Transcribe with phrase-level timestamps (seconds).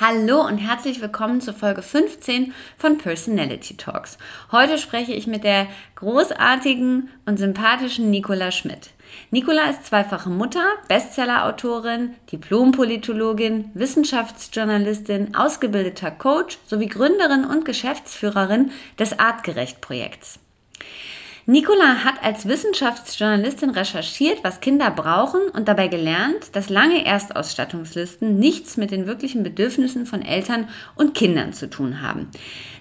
[0.00, 4.16] Hallo und herzlich willkommen zur Folge 15 von Personality Talks.
[4.50, 8.92] Heute spreche ich mit der großartigen und sympathischen Nicola Schmidt.
[9.30, 20.38] Nicola ist zweifache Mutter, Bestsellerautorin, Diplompolitologin, Wissenschaftsjournalistin, ausgebildeter Coach sowie Gründerin und Geschäftsführerin des Artgerecht-Projekts.
[21.46, 28.76] Nicola hat als Wissenschaftsjournalistin recherchiert, was Kinder brauchen und dabei gelernt, dass lange Erstausstattungslisten nichts
[28.76, 32.28] mit den wirklichen Bedürfnissen von Eltern und Kindern zu tun haben.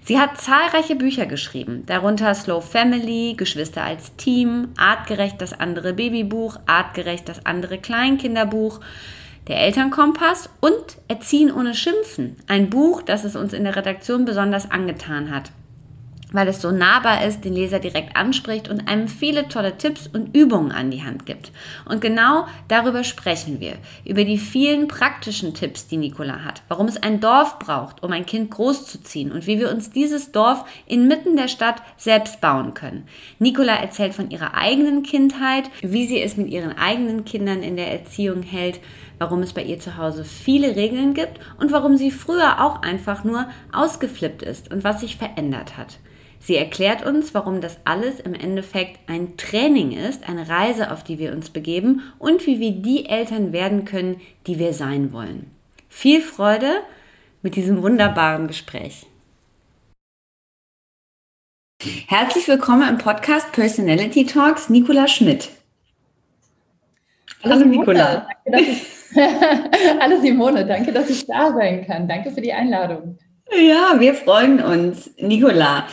[0.04, 6.58] Sie hat zahlreiche Bücher geschrieben, darunter Slow Family, Geschwister als Team, Artgerecht das andere Babybuch,
[6.66, 8.82] Artgerecht das andere Kleinkinderbuch,
[9.48, 14.70] der Elternkompass und Erziehen ohne Schimpfen, ein Buch, das es uns in der Redaktion besonders
[14.70, 15.52] angetan hat
[16.32, 20.36] weil es so nahbar ist, den Leser direkt anspricht und einem viele tolle Tipps und
[20.36, 21.52] Übungen an die Hand gibt.
[21.86, 23.74] Und genau darüber sprechen wir,
[24.06, 28.26] über die vielen praktischen Tipps, die Nicola hat, warum es ein Dorf braucht, um ein
[28.26, 33.08] Kind großzuziehen und wie wir uns dieses Dorf inmitten der Stadt selbst bauen können.
[33.40, 37.92] Nicola erzählt von ihrer eigenen Kindheit, wie sie es mit ihren eigenen Kindern in der
[37.92, 38.80] Erziehung hält,
[39.18, 43.24] warum es bei ihr zu Hause viele Regeln gibt und warum sie früher auch einfach
[43.24, 46.00] nur ausgeflippt ist und was sich verändert hat.
[46.40, 51.20] Sie erklärt uns, warum das alles im Endeffekt ein Training ist, eine Reise, auf die
[51.20, 55.52] wir uns begeben und wie wir die Eltern werden können, die wir sein wollen.
[55.90, 56.82] Viel Freude
[57.42, 59.06] mit diesem wunderbaren Gespräch.
[62.08, 65.50] Herzlich willkommen im Podcast Personality Talks, Nicola Schmidt.
[67.44, 68.28] Hallo, Hallo Nicola.
[70.00, 72.08] Hallo Simone, danke, dass ich da sein kann.
[72.08, 73.18] Danke für die Einladung.
[73.52, 75.10] Ja, wir freuen uns.
[75.18, 75.88] Nicola,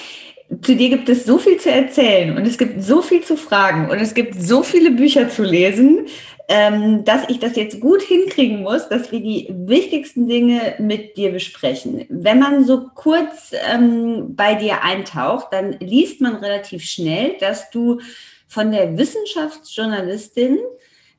[0.62, 3.90] zu dir gibt es so viel zu erzählen und es gibt so viel zu fragen
[3.90, 6.06] und es gibt so viele Bücher zu lesen,
[6.48, 11.32] ähm, dass ich das jetzt gut hinkriegen muss, dass wir die wichtigsten Dinge mit dir
[11.32, 12.04] besprechen.
[12.08, 18.00] Wenn man so kurz ähm, bei dir eintaucht, dann liest man relativ schnell, dass du
[18.46, 20.58] von der Wissenschaftsjournalistin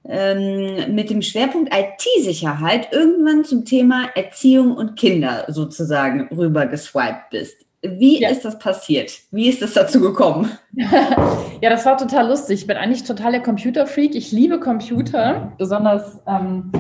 [0.08, 7.67] ähm, mit dem Schwerpunkt IT-Sicherheit irgendwann zum Thema Erziehung und Kinder sozusagen rübergeswiped bist.
[7.82, 8.30] Wie ja.
[8.30, 9.12] ist das passiert?
[9.32, 10.52] Wie ist es dazu gekommen?
[10.74, 12.62] ja, das war total lustig.
[12.62, 14.16] Ich bin eigentlich total der Computerfreak.
[14.16, 16.72] Ich liebe Computer, besonders ähm,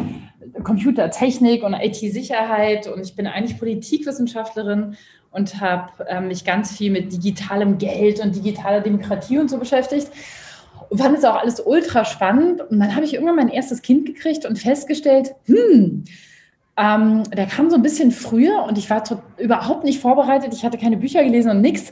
[0.64, 2.88] Computertechnik und IT-Sicherheit.
[2.88, 4.98] Und ich bin eigentlich Politikwissenschaftlerin
[5.30, 10.08] und habe ähm, mich ganz viel mit digitalem Geld und digitaler Demokratie und so beschäftigt.
[10.90, 12.62] Und fand es auch alles ultra spannend.
[12.62, 16.06] Und dann habe ich irgendwann mein erstes Kind gekriegt und festgestellt, hm,
[16.78, 19.04] ähm, der kam so ein bisschen früher und ich war
[19.38, 20.54] überhaupt nicht vorbereitet.
[20.54, 21.92] Ich hatte keine Bücher gelesen und nichts.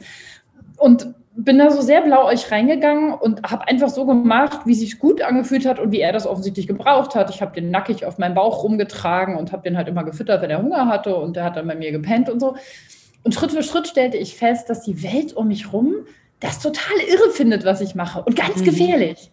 [0.78, 5.00] Und bin da so sehr blauäugig reingegangen und habe einfach so gemacht, wie es sich
[5.00, 7.30] gut angefühlt hat und wie er das offensichtlich gebraucht hat.
[7.30, 10.50] Ich habe den nackig auf meinem Bauch rumgetragen und habe den halt immer gefüttert, wenn
[10.50, 12.56] er Hunger hatte und der hat dann bei mir gepennt und so.
[13.24, 15.96] Und Schritt für Schritt stellte ich fest, dass die Welt um mich rum
[16.40, 18.66] das total irre findet, was ich mache und ganz mhm.
[18.66, 19.32] gefährlich.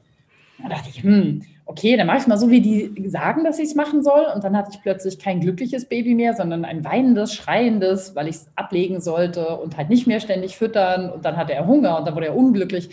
[0.61, 3.59] Da dachte ich, hm, okay, dann mache ich es mal so, wie die sagen, dass
[3.59, 4.27] ich es machen soll.
[4.34, 8.37] Und dann hatte ich plötzlich kein glückliches Baby mehr, sondern ein weinendes, schreiendes, weil ich
[8.37, 11.11] es ablegen sollte und halt nicht mehr ständig füttern.
[11.11, 12.88] Und dann hatte er Hunger und dann wurde er unglücklich.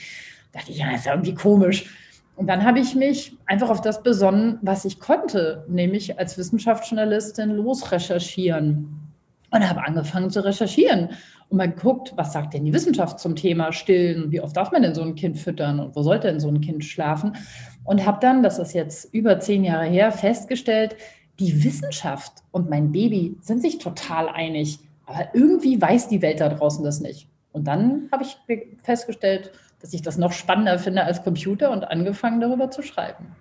[0.51, 1.94] Da dachte ich, ja, ist ja irgendwie komisch.
[2.36, 7.50] Und dann habe ich mich einfach auf das besonnen, was ich konnte, nämlich als Wissenschaftsjournalistin
[7.50, 8.95] losrecherchieren.
[9.51, 11.10] Und habe angefangen zu recherchieren
[11.50, 14.31] und mal geguckt, was sagt denn die Wissenschaft zum Thema Stillen?
[14.31, 16.62] Wie oft darf man denn so ein Kind füttern und wo sollte denn so ein
[16.62, 17.36] Kind schlafen?
[17.89, 20.95] Und habe dann, das ist jetzt über zehn Jahre her, festgestellt,
[21.39, 24.77] die Wissenschaft und mein Baby sind sich total einig,
[25.07, 27.27] aber irgendwie weiß die Welt da draußen das nicht.
[27.51, 28.38] Und dann habe ich
[28.83, 29.51] festgestellt,
[29.81, 33.36] dass ich das noch spannender finde als Computer und angefangen darüber zu schreiben.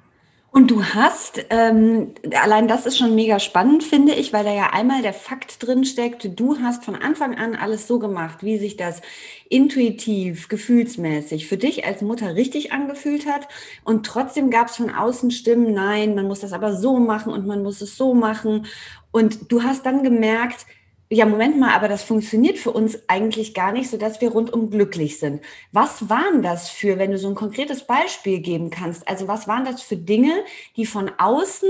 [0.59, 4.71] Und du hast, ähm, allein das ist schon mega spannend, finde ich, weil da ja
[4.73, 8.77] einmal der Fakt drin steckt, du hast von Anfang an alles so gemacht, wie sich
[8.77, 9.01] das
[9.49, 13.47] intuitiv, gefühlsmäßig für dich als Mutter richtig angefühlt hat.
[13.85, 17.47] Und trotzdem gab es von außen Stimmen, nein, man muss das aber so machen und
[17.47, 18.67] man muss es so machen.
[19.13, 20.67] Und du hast dann gemerkt,
[21.11, 25.19] ja, Moment mal, aber das funktioniert für uns eigentlich gar nicht, sodass wir rundum glücklich
[25.19, 25.41] sind.
[25.73, 29.09] Was waren das für, wenn du so ein konkretes Beispiel geben kannst?
[29.09, 30.33] Also was waren das für Dinge,
[30.77, 31.69] die von außen,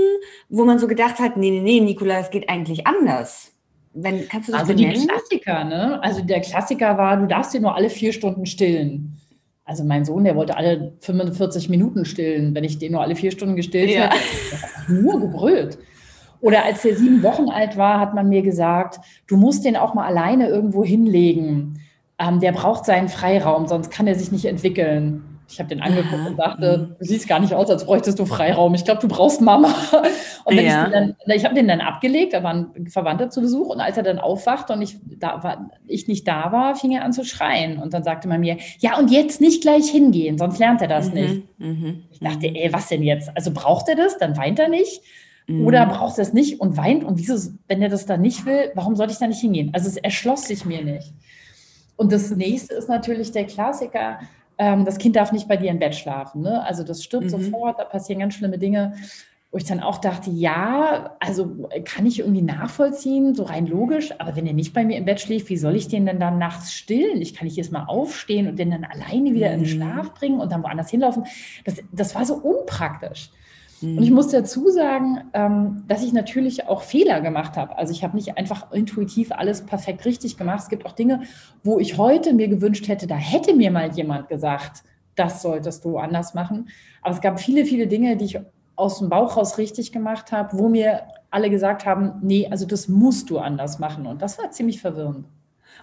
[0.49, 3.53] wo man so gedacht hat, nee, nee, nee, Nikola, es geht eigentlich anders?
[3.93, 5.01] Wenn, kannst du das also benennen?
[5.01, 6.03] die Klassiker, ne?
[6.03, 9.17] Also der Klassiker war, du darfst dir nur alle vier Stunden stillen.
[9.63, 12.53] Also mein Sohn, der wollte alle 45 Minuten stillen.
[12.55, 14.09] Wenn ich den nur alle vier Stunden gestillt ja.
[14.11, 15.77] hätte, nur gebrüllt.
[16.41, 19.93] Oder als der sieben Wochen alt war, hat man mir gesagt, du musst den auch
[19.93, 21.81] mal alleine irgendwo hinlegen.
[22.17, 25.23] Ähm, der braucht seinen Freiraum, sonst kann er sich nicht entwickeln.
[25.51, 28.75] Ich habe den angeguckt und dachte, du siehst gar nicht aus, als bräuchtest du Freiraum.
[28.75, 29.73] Ich glaube, du brauchst Mama.
[30.45, 30.85] Und ja.
[30.85, 33.97] ich, dann, ich habe den dann abgelegt, da war ein Verwandter zu Besuch und als
[33.97, 37.23] er dann aufwachte und ich, da war, ich nicht da war, fing er an zu
[37.23, 37.77] schreien.
[37.77, 41.09] Und dann sagte man mir, ja, und jetzt nicht gleich hingehen, sonst lernt er das
[41.09, 41.13] mhm.
[41.13, 41.59] nicht.
[41.59, 42.03] Mhm.
[42.09, 43.29] Ich dachte, ey, was denn jetzt?
[43.35, 44.17] Also braucht er das?
[44.17, 45.03] Dann weint er nicht.
[45.49, 45.89] Oder mhm.
[45.89, 48.95] braucht er es nicht und weint und wieso, wenn er das dann nicht will, warum
[48.95, 49.71] sollte ich da nicht hingehen?
[49.73, 51.13] Also es erschloss sich mir nicht.
[51.95, 54.19] Und das nächste ist natürlich der Klassiker,
[54.57, 56.41] ähm, das Kind darf nicht bei dir im Bett schlafen.
[56.41, 56.63] Ne?
[56.63, 57.29] Also das stirbt mhm.
[57.29, 58.93] sofort, da passieren ganz schlimme Dinge,
[59.51, 64.35] wo ich dann auch dachte, ja, also kann ich irgendwie nachvollziehen, so rein logisch, aber
[64.35, 66.71] wenn er nicht bei mir im Bett schläft, wie soll ich den denn dann nachts
[66.71, 67.19] stillen?
[67.19, 69.81] Ich kann nicht erst mal aufstehen und den dann alleine wieder in den mhm.
[69.81, 71.23] Schlaf bringen und dann woanders hinlaufen.
[71.65, 73.31] Das, das war so unpraktisch.
[73.81, 74.15] Und ich mhm.
[74.15, 77.77] muss dazu sagen, ähm, dass ich natürlich auch Fehler gemacht habe.
[77.77, 80.59] Also ich habe nicht einfach intuitiv alles perfekt richtig gemacht.
[80.63, 81.21] Es gibt auch Dinge,
[81.63, 84.83] wo ich heute mir gewünscht hätte, da hätte mir mal jemand gesagt,
[85.15, 86.69] das solltest du anders machen.
[87.01, 88.39] Aber es gab viele, viele Dinge, die ich
[88.75, 92.87] aus dem Bauch raus richtig gemacht habe, wo mir alle gesagt haben, nee, also das
[92.87, 94.05] musst du anders machen.
[94.07, 95.25] Und das war ziemlich verwirrend.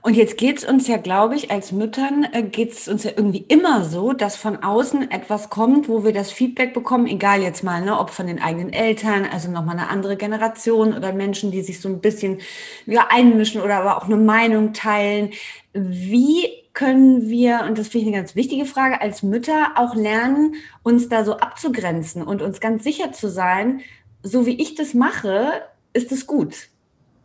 [0.02, 3.10] Und jetzt geht es uns ja, glaube ich, als Müttern äh, geht es uns ja
[3.16, 7.64] irgendwie immer so, dass von außen etwas kommt, wo wir das Feedback bekommen, egal jetzt
[7.64, 11.62] mal, ne, ob von den eigenen Eltern, also nochmal eine andere Generation oder Menschen, die
[11.62, 12.40] sich so ein bisschen
[12.86, 15.30] ja, einmischen oder aber auch eine Meinung teilen.
[15.72, 20.56] Wie können wir, und das finde ich eine ganz wichtige Frage, als Mütter auch lernen,
[20.82, 23.80] uns da so abzugrenzen und uns ganz sicher zu sein,
[24.22, 25.62] so wie ich das mache,
[25.94, 26.68] ist es gut.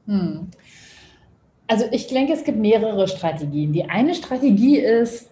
[0.07, 0.47] Hm.
[1.71, 3.71] Also ich denke, es gibt mehrere Strategien.
[3.71, 5.29] Die eine Strategie ist,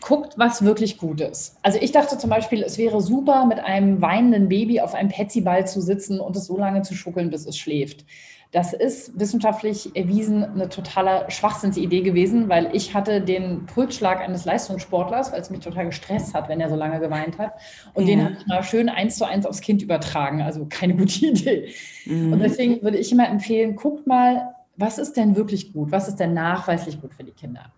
[0.00, 1.58] guckt, was wirklich gut ist.
[1.60, 5.66] Also ich dachte zum Beispiel, es wäre super, mit einem weinenden Baby auf einem Petsyball
[5.66, 8.06] zu sitzen und es so lange zu schuckeln, bis es schläft.
[8.52, 15.30] Das ist wissenschaftlich erwiesen eine totale Schwachsinnsidee gewesen, weil ich hatte den Pulsschlag eines Leistungssportlers,
[15.30, 17.52] weil es mich total gestresst hat, wenn er so lange geweint hat.
[17.92, 18.16] Und ja.
[18.16, 20.40] den habe ich mal schön eins zu eins aufs Kind übertragen.
[20.40, 21.68] Also keine gute Idee.
[22.06, 22.32] Mhm.
[22.32, 25.92] Und deswegen würde ich immer empfehlen, guckt mal, was ist denn wirklich gut?
[25.92, 27.72] Was ist denn nachweislich gut für die Kinder?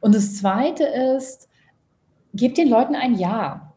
[0.00, 1.50] Und das Zweite ist,
[2.32, 3.74] gebt den Leuten ein Ja.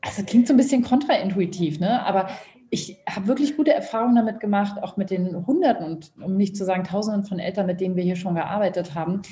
[0.00, 2.04] Also klingt so ein bisschen kontraintuitiv, ne?
[2.06, 2.28] aber
[2.70, 6.64] ich habe wirklich gute Erfahrungen damit gemacht, auch mit den Hunderten und um nicht zu
[6.64, 9.22] sagen Tausenden von Eltern, mit denen wir hier schon gearbeitet haben,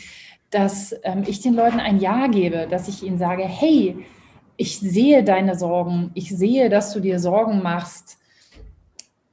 [0.50, 4.04] dass ähm, ich den Leuten ein Ja gebe, dass ich ihnen sage, hey,
[4.56, 8.19] ich sehe deine Sorgen, ich sehe, dass du dir Sorgen machst,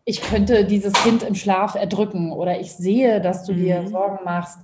[0.09, 3.57] ich könnte dieses Kind im Schlaf erdrücken oder ich sehe, dass du mhm.
[3.57, 4.57] dir Sorgen machst,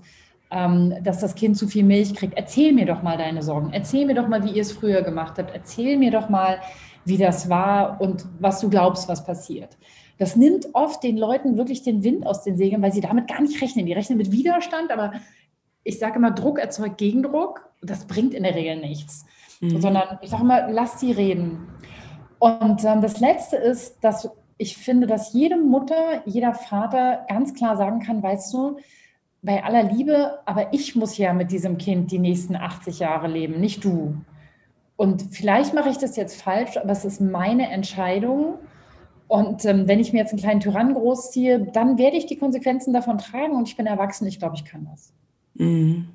[0.49, 2.37] ähm, dass das Kind zu viel Milch kriegt.
[2.37, 3.73] Erzähl mir doch mal deine Sorgen.
[3.73, 5.53] Erzähl mir doch mal, wie ihr es früher gemacht habt.
[5.53, 6.61] Erzähl mir doch mal,
[7.03, 9.77] wie das war und was du glaubst, was passiert.
[10.17, 13.41] Das nimmt oft den Leuten wirklich den Wind aus den Segeln, weil sie damit gar
[13.41, 13.85] nicht rechnen.
[13.85, 15.11] Die rechnen mit Widerstand, aber
[15.83, 17.69] ich sage immer, Druck erzeugt Gegendruck.
[17.81, 19.25] Das bringt in der Regel nichts.
[19.59, 19.81] Mhm.
[19.81, 21.67] Sondern ich sage immer, lass sie reden.
[22.39, 27.77] Und ähm, das Letzte ist, dass ich finde, dass jede Mutter, jeder Vater ganz klar
[27.77, 28.77] sagen kann, weißt du,
[29.41, 33.59] bei aller Liebe, aber ich muss ja mit diesem Kind die nächsten 80 Jahre leben,
[33.59, 34.15] nicht du.
[34.95, 38.59] Und vielleicht mache ich das jetzt falsch, aber es ist meine Entscheidung.
[39.27, 42.93] Und ähm, wenn ich mir jetzt einen kleinen Tyrann großziehe, dann werde ich die Konsequenzen
[42.93, 44.27] davon tragen und ich bin erwachsen.
[44.27, 45.11] Ich glaube, ich kann das.
[45.55, 46.07] Mhm.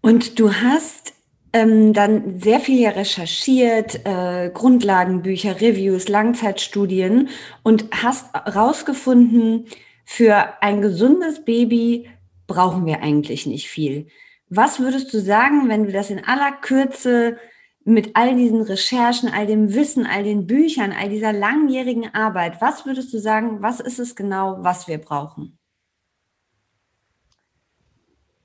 [0.00, 1.11] Und du hast
[1.52, 7.28] ähm, dann sehr viel hier recherchiert, äh, Grundlagenbücher, Reviews, Langzeitstudien
[7.62, 9.66] und hast herausgefunden,
[10.04, 12.08] für ein gesundes Baby
[12.46, 14.08] brauchen wir eigentlich nicht viel.
[14.48, 17.38] Was würdest du sagen, wenn du das in aller Kürze
[17.84, 22.84] mit all diesen Recherchen, all dem Wissen, all den Büchern, all dieser langjährigen Arbeit, was
[22.86, 25.58] würdest du sagen, was ist es genau, was wir brauchen?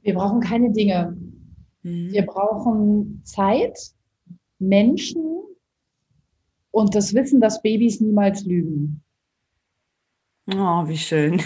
[0.01, 1.17] Wir brauchen keine Dinge.
[1.87, 2.11] Mhm.
[2.11, 3.79] Wir brauchen Zeit,
[4.59, 5.23] Menschen
[6.71, 9.03] und das Wissen, dass Babys niemals lügen.
[10.53, 11.41] Oh, wie schön.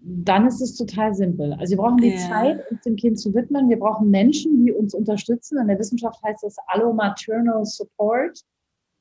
[0.00, 1.54] Dann ist es total simpel.
[1.54, 2.28] Also wir brauchen die ja.
[2.28, 3.68] Zeit, uns dem Kind zu widmen.
[3.68, 5.58] Wir brauchen Menschen, die uns unterstützen.
[5.58, 8.40] In der Wissenschaft heißt das Allomaternal Support.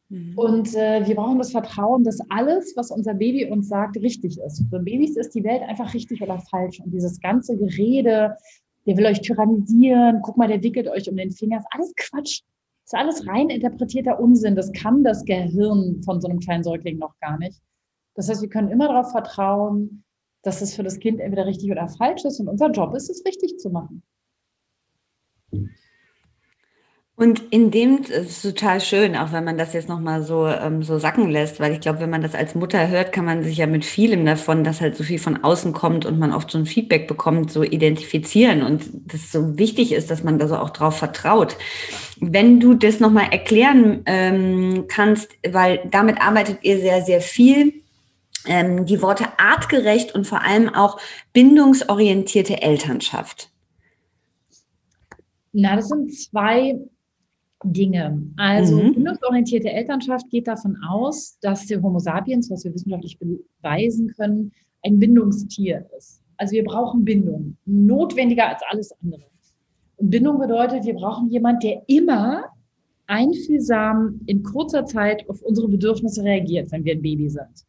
[0.09, 0.37] Mhm.
[0.37, 4.63] Und äh, wir brauchen das Vertrauen, dass alles, was unser Baby uns sagt, richtig ist.
[4.69, 6.79] Für Babys ist die Welt einfach richtig oder falsch.
[6.79, 8.35] Und dieses ganze Gerede,
[8.87, 12.41] der will euch tyrannisieren, guck mal, der wickelt euch um den Finger, ist alles Quatsch.
[12.85, 14.55] ist alles rein interpretierter Unsinn.
[14.55, 17.61] Das kann das Gehirn von so einem kleinen Säugling noch gar nicht.
[18.15, 20.05] Das heißt, wir können immer darauf vertrauen,
[20.41, 22.39] dass es für das Kind entweder richtig oder falsch ist.
[22.39, 24.03] Und unser Job ist es, richtig zu machen.
[27.19, 30.99] Und in dem ist total schön, auch wenn man das jetzt nochmal so, ähm, so
[30.99, 33.65] sacken lässt, weil ich glaube, wenn man das als Mutter hört, kann man sich ja
[33.65, 36.67] mit vielem davon, dass halt so viel von außen kommt und man oft so ein
[36.67, 40.99] Feedback bekommt, so identifizieren und das so wichtig ist, dass man da so auch drauf
[40.99, 41.57] vertraut.
[42.19, 47.81] Wenn du das nochmal erklären ähm, kannst, weil damit arbeitet ihr sehr, sehr viel,
[48.45, 50.99] ähm, die Worte artgerecht und vor allem auch
[51.33, 53.49] bindungsorientierte Elternschaft.
[55.51, 56.75] Na, das sind zwei
[57.63, 58.21] Dinge.
[58.37, 58.93] Also mhm.
[58.93, 64.51] bindungsorientierte Elternschaft geht davon aus, dass der Homo sapiens, was wir wissenschaftlich beweisen können,
[64.83, 66.21] ein Bindungstier ist.
[66.37, 69.23] Also wir brauchen Bindung, notwendiger als alles andere.
[69.97, 72.45] Und Bindung bedeutet, wir brauchen jemanden, der immer
[73.07, 77.65] einfühlsam in kurzer Zeit auf unsere Bedürfnisse reagiert, wenn wir ein Baby sind.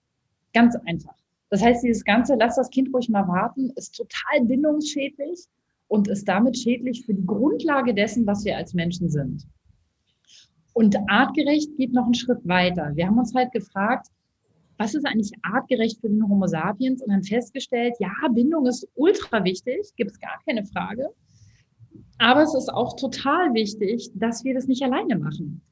[0.53, 1.15] Ganz einfach.
[1.51, 5.47] Das heißt, dieses ganze, lass das Kind ruhig mal warten, ist total bindungsschädlich
[5.87, 9.47] und ist damit schädlich für die Grundlage dessen, was wir als Menschen sind.
[10.79, 12.93] Und artgerecht geht noch einen Schritt weiter.
[12.95, 14.07] Wir haben uns halt gefragt,
[14.77, 19.43] was ist eigentlich artgerecht für den Homo sapiens und haben festgestellt, ja, Bindung ist ultra
[19.43, 21.09] wichtig, gibt es gar keine Frage.
[22.19, 25.63] Aber es ist auch total wichtig, dass wir das nicht alleine machen.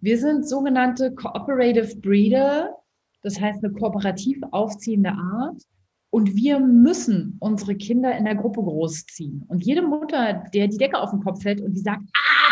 [0.00, 2.74] Wir sind sogenannte Cooperative Breeder,
[3.22, 5.62] das heißt eine kooperativ aufziehende Art.
[6.10, 9.44] Und wir müssen unsere Kinder in der Gruppe großziehen.
[9.46, 12.02] Und jede Mutter, der die Decke auf den Kopf fällt und die sagt,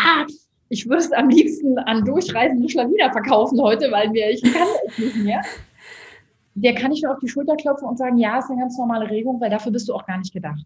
[0.05, 0.25] ah,
[0.69, 4.97] ich würde es am liebsten an durchreisende Schlawiner verkaufen heute, weil wir, ich kann es
[4.97, 5.41] nicht mehr.
[6.55, 9.09] Der kann ich nur auf die Schulter klopfen und sagen, ja, ist eine ganz normale
[9.09, 10.65] Regung, weil dafür bist du auch gar nicht gedacht.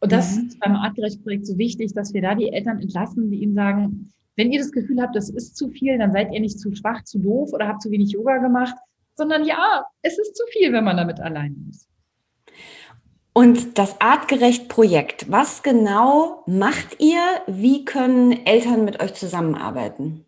[0.00, 0.48] Und das mhm.
[0.48, 4.52] ist beim Artgerecht-Projekt so wichtig, dass wir da die Eltern entlassen, die ihnen sagen, wenn
[4.52, 7.18] ihr das Gefühl habt, das ist zu viel, dann seid ihr nicht zu schwach, zu
[7.18, 8.74] doof oder habt zu wenig Yoga gemacht,
[9.14, 11.88] sondern ja, es ist zu viel, wenn man damit allein ist.
[13.36, 17.18] Und das Artgerecht-Projekt, was genau macht ihr?
[17.48, 20.24] Wie können Eltern mit euch zusammenarbeiten?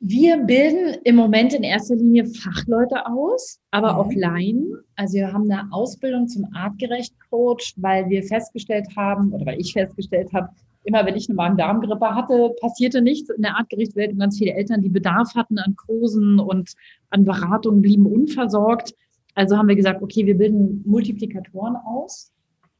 [0.00, 3.98] Wir bilden im Moment in erster Linie Fachleute aus, aber mhm.
[4.00, 4.72] auch Laien.
[4.96, 10.32] Also wir haben eine Ausbildung zum Artgerecht-Coach, weil wir festgestellt haben, oder weil ich festgestellt
[10.32, 10.48] habe,
[10.82, 14.82] immer wenn ich eine Magen-Darm-Grippe hatte, passierte nichts in der Artgerecht-Welt und ganz viele Eltern,
[14.82, 16.72] die Bedarf hatten an Kursen und
[17.10, 18.94] an Beratungen, blieben unversorgt.
[19.38, 22.32] Also haben wir gesagt, okay, wir bilden Multiplikatoren aus.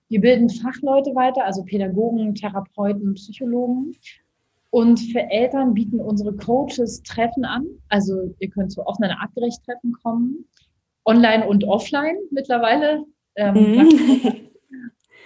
[0.09, 3.95] Wir bilden Fachleute weiter, also Pädagogen, Therapeuten, Psychologen.
[4.71, 7.65] Und für Eltern bieten unsere Coaches Treffen an.
[7.91, 10.47] Also ihr könnt zu offenen Artgerecht-Treffen kommen,
[11.05, 13.05] online und offline mittlerweile.
[13.37, 13.89] Ähm, mhm.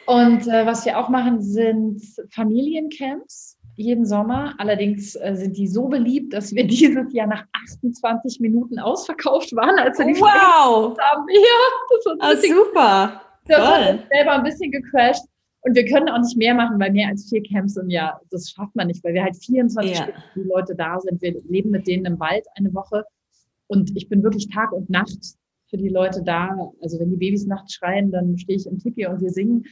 [0.06, 4.54] und äh, was wir auch machen, sind Familiencamps jeden Sommer.
[4.58, 9.78] Allerdings äh, sind die so beliebt, dass wir dieses Jahr nach 28 Minuten ausverkauft waren,
[9.78, 10.96] als wir die wow.
[10.98, 11.26] haben.
[11.32, 11.60] Ja,
[11.90, 13.22] das war ah, super.
[13.46, 13.98] Das Toll.
[13.98, 15.24] hat selber ein bisschen gecrashed.
[15.64, 18.50] Und wir können auch nicht mehr machen, weil mehr als vier Camps im Jahr, das
[18.50, 20.02] schafft man nicht, weil wir halt 24 ja.
[20.02, 21.22] Stunden die Leute da sind.
[21.22, 23.04] Wir leben mit denen im Wald eine Woche.
[23.68, 25.36] Und ich bin wirklich Tag und Nacht
[25.70, 26.56] für die Leute da.
[26.82, 29.64] Also wenn die Babys nachts schreien, dann stehe ich im Tipi und wir singen.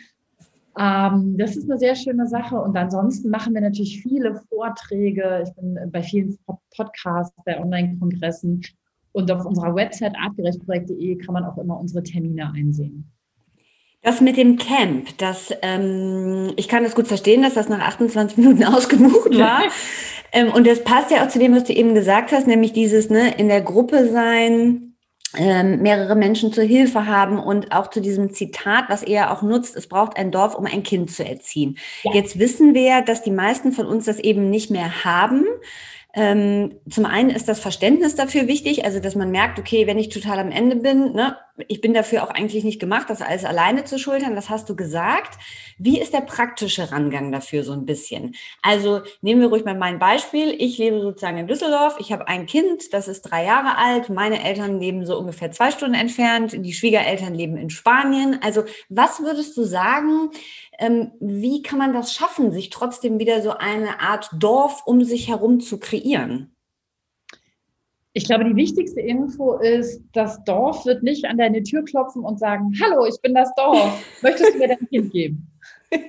[0.78, 2.56] Ähm, das ist eine sehr schöne Sache.
[2.56, 5.44] Und ansonsten machen wir natürlich viele Vorträge.
[5.46, 6.38] Ich bin bei vielen
[6.76, 8.62] Podcasts, bei Online-Kongressen.
[9.12, 13.10] Und auf unserer Website artgerechtprojekt.de kann man auch immer unsere Termine einsehen.
[14.02, 18.38] Das mit dem Camp, das, ähm, ich kann das gut verstehen, dass das nach 28
[18.38, 19.62] Minuten ausgebucht war.
[20.32, 23.10] ähm, und das passt ja auch zu dem, was du eben gesagt hast, nämlich dieses
[23.10, 24.89] ne, in der Gruppe sein,
[25.34, 29.86] mehrere Menschen zur Hilfe haben und auch zu diesem Zitat, was er auch nutzt, es
[29.86, 31.78] braucht ein Dorf, um ein Kind zu erziehen.
[32.02, 32.14] Ja.
[32.14, 35.44] Jetzt wissen wir, dass die meisten von uns das eben nicht mehr haben.
[36.12, 40.08] Ähm, zum einen ist das Verständnis dafür wichtig, also dass man merkt, okay, wenn ich
[40.08, 41.36] total am Ende bin, ne,
[41.68, 44.74] ich bin dafür auch eigentlich nicht gemacht, das alles alleine zu schultern, das hast du
[44.74, 45.38] gesagt.
[45.78, 48.34] Wie ist der praktische Rangang dafür so ein bisschen?
[48.62, 50.54] Also nehmen wir ruhig mal mein Beispiel.
[50.58, 54.42] Ich lebe sozusagen in Düsseldorf, ich habe ein Kind, das ist drei Jahre alt, meine
[54.42, 58.40] Eltern leben so ungefähr zwei Stunden entfernt, die Schwiegereltern leben in Spanien.
[58.42, 60.30] Also was würdest du sagen,
[60.80, 65.28] ähm, wie kann man das schaffen, sich trotzdem wieder so eine Art Dorf um sich
[65.28, 66.56] herum zu kreieren?
[68.12, 72.40] Ich glaube, die wichtigste Info ist, das Dorf wird nicht an deine Tür klopfen und
[72.40, 74.04] sagen, hallo, ich bin das Dorf.
[74.22, 75.46] Möchtest du mir dein Kind geben?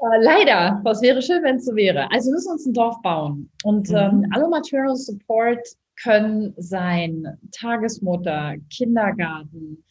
[0.00, 2.08] Äh, leider, was wäre schön, wenn es so wäre.
[2.12, 3.50] Also wir müssen uns ein Dorf bauen.
[3.64, 3.96] Und mhm.
[3.96, 5.58] ähm, Allo Maternal Support
[6.00, 9.82] können sein Tagesmutter, Kindergarten,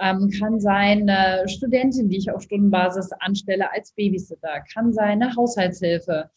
[0.00, 5.34] ähm, kann sein eine Studentin, die ich auf Stundenbasis anstelle als Babysitter, kann sein eine
[5.34, 6.30] Haushaltshilfe,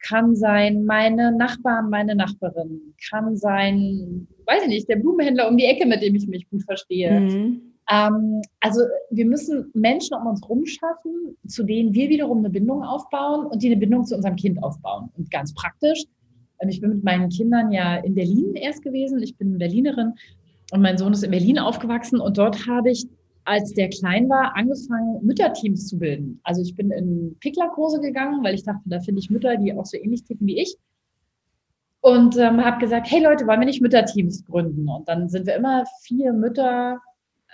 [0.00, 5.64] kann sein meine Nachbarn, meine Nachbarin, kann sein, weiß ich nicht, der Blumenhändler um die
[5.64, 7.20] Ecke, mit dem ich mich gut verstehe.
[7.20, 7.68] Mhm.
[7.90, 12.82] Ähm, also wir müssen Menschen um uns herum schaffen, zu denen wir wiederum eine Bindung
[12.82, 15.10] aufbauen und die eine Bindung zu unserem Kind aufbauen.
[15.16, 16.04] Und ganz praktisch,
[16.60, 19.22] ähm, ich bin mit meinen Kindern ja in Berlin erst gewesen.
[19.22, 20.14] Ich bin Berlinerin
[20.72, 23.06] und mein Sohn ist in Berlin aufgewachsen und dort habe ich,
[23.44, 26.40] als der klein war, angefangen, Mütterteams zu bilden.
[26.42, 29.86] Also ich bin in Picklerkurse gegangen, weil ich dachte, da finde ich Mütter, die auch
[29.86, 30.76] so ähnlich ticken wie ich.
[32.00, 34.88] Und ähm, habe gesagt, hey Leute, wollen wir nicht Mütterteams gründen?
[34.88, 37.00] Und dann sind wir immer vier Mütter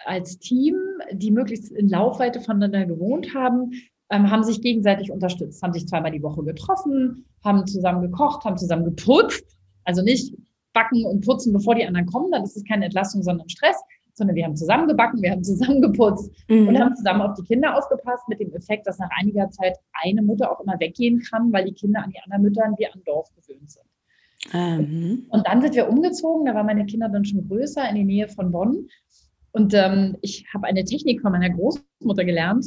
[0.04, 0.76] als Team,
[1.12, 3.72] die möglichst in Laufweite voneinander gewohnt haben,
[4.10, 8.58] ähm, haben sich gegenseitig unterstützt, haben sich zweimal die Woche getroffen, haben zusammen gekocht, haben
[8.58, 9.56] zusammen geputzt.
[9.84, 10.34] Also nicht
[10.74, 13.76] backen und putzen, bevor die anderen kommen, dann ist es keine Entlastung, sondern Stress,
[14.12, 16.68] sondern wir haben zusammen gebacken, wir haben zusammen geputzt mhm.
[16.68, 20.20] und haben zusammen auf die Kinder aufgepasst, mit dem Effekt, dass nach einiger Zeit eine
[20.20, 23.30] Mutter auch immer weggehen kann, weil die Kinder an die anderen Müttern wie an Dorf
[23.34, 23.86] gewöhnt sind.
[24.52, 25.26] Mhm.
[25.30, 28.28] Und dann sind wir umgezogen, da waren meine Kinder dann schon größer in die Nähe
[28.28, 28.88] von Bonn
[29.54, 32.66] und ähm, ich habe eine Technik von meiner Großmutter gelernt,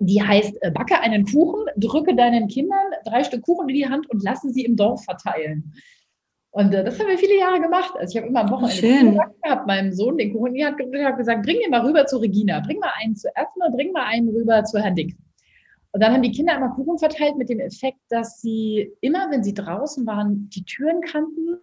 [0.00, 4.08] die heißt, äh, backe einen Kuchen, drücke deinen Kindern drei Stück Kuchen in die Hand
[4.08, 5.74] und lasse sie im Dorf verteilen.
[6.56, 7.92] Und äh, das haben wir viele Jahre gemacht.
[7.98, 9.20] Also ich habe immer am Wochenende Schön.
[9.42, 12.78] Gehabt, meinem Sohn den Kuchen gedrückt, habe gesagt, bring den mal rüber zu Regina, bring
[12.78, 15.14] mal einen zu Erstmal, bring mal einen rüber zu Herrn Dick.
[15.92, 19.44] Und dann haben die Kinder immer Kuchen verteilt mit dem Effekt, dass sie immer, wenn
[19.44, 21.58] sie draußen waren, die Türen kannten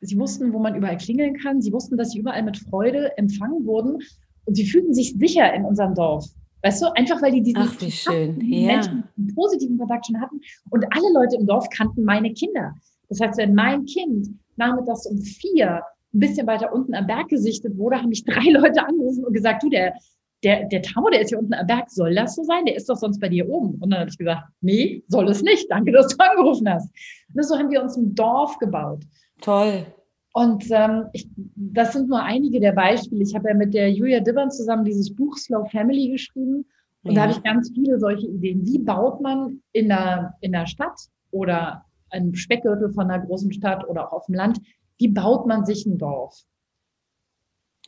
[0.00, 1.60] Sie wussten, wo man überall klingeln kann.
[1.60, 3.98] Sie wussten, dass sie überall mit Freude empfangen wurden.
[4.44, 6.26] Und sie fühlten sich sicher in unserem Dorf.
[6.62, 8.40] Weißt du, einfach weil die diesen Ach, wie schön.
[8.42, 8.74] Ja.
[8.74, 10.40] Menschen einen positiven Kontakt schon hatten.
[10.70, 12.74] Und alle Leute im Dorf kannten meine Kinder.
[13.08, 15.82] Das heißt, wenn mein Kind nachmittags um vier
[16.14, 19.62] ein bisschen weiter unten am Berg gesichtet wurde, haben mich drei Leute angerufen und gesagt,
[19.62, 19.94] du, der,
[20.42, 22.64] der, der Tamo, der ist hier unten am Berg, soll das so sein?
[22.66, 23.74] Der ist doch sonst bei dir oben.
[23.80, 25.70] Und dann habe ich gesagt, nee, soll es nicht.
[25.70, 26.90] Danke, dass du angerufen hast.
[27.34, 29.04] Und so haben wir uns ein Dorf gebaut.
[29.40, 29.86] Toll.
[30.32, 33.22] Und ähm, ich, das sind nur einige der Beispiele.
[33.22, 36.66] Ich habe ja mit der Julia Dibbern zusammen dieses Buch Slow Family geschrieben.
[37.02, 37.14] Und ja.
[37.14, 38.66] da habe ich ganz viele solche Ideen.
[38.66, 40.98] Wie baut man in der, in der Stadt
[41.30, 44.60] oder einem Speckgürtel von einer großen Stadt oder auch auf dem Land,
[44.98, 46.34] wie baut man sich ein Dorf?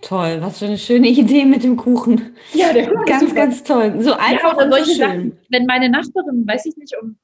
[0.01, 2.37] Toll, was für eine schöne Idee mit dem Kuchen.
[2.55, 4.01] Ja, der Kuchen ganz, ganz toll.
[4.01, 4.97] So einfach ja, und so schön.
[4.97, 7.17] Sachen, wenn meine Nachbarin, weiß ich nicht, um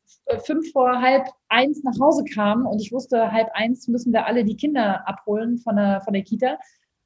[0.44, 4.44] fünf vor halb eins nach Hause kam und ich wusste, halb eins müssen wir alle
[4.44, 6.58] die Kinder abholen von der, von der Kita.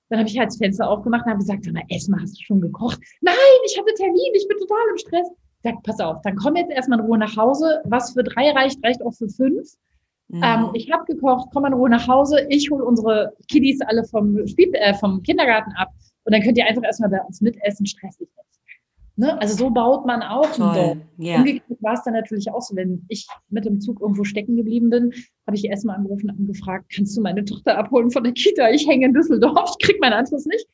[0.08, 2.42] Dann habe ich halt das Fenster aufgemacht und habe gesagt, sag mal, Esma, hast du
[2.42, 2.98] schon gekocht?
[3.20, 3.34] Nein,
[3.66, 5.28] ich hatte Termin, ich bin total im Stress.
[5.62, 7.80] Ich sag, pass auf, dann komm jetzt erstmal in Ruhe nach Hause.
[7.84, 9.68] Was für drei reicht, reicht auch für fünf.
[10.28, 10.42] Mhm.
[10.44, 12.46] Ähm, ich habe gekocht, komm in Ruhe nach Hause.
[12.48, 15.88] Ich hole unsere Kiddies alle vom, Spiel, äh, vom Kindergarten ab
[16.24, 18.58] und dann könnt ihr einfach erstmal bei uns mitessen, stressig nicht.
[19.16, 19.40] Ne?
[19.40, 20.68] Also so baut man auch Toll.
[20.68, 20.98] ein Dorf.
[21.18, 21.38] Yeah.
[21.38, 24.90] Umgekehrt war es dann natürlich auch so, wenn ich mit dem Zug irgendwo stecken geblieben
[24.90, 25.12] bin,
[25.46, 28.70] habe ich erstmal angerufen und gefragt, kannst du meine Tochter abholen von der Kita?
[28.70, 30.64] Ich hänge in Düsseldorf, ich kriege meinen Anschluss nicht.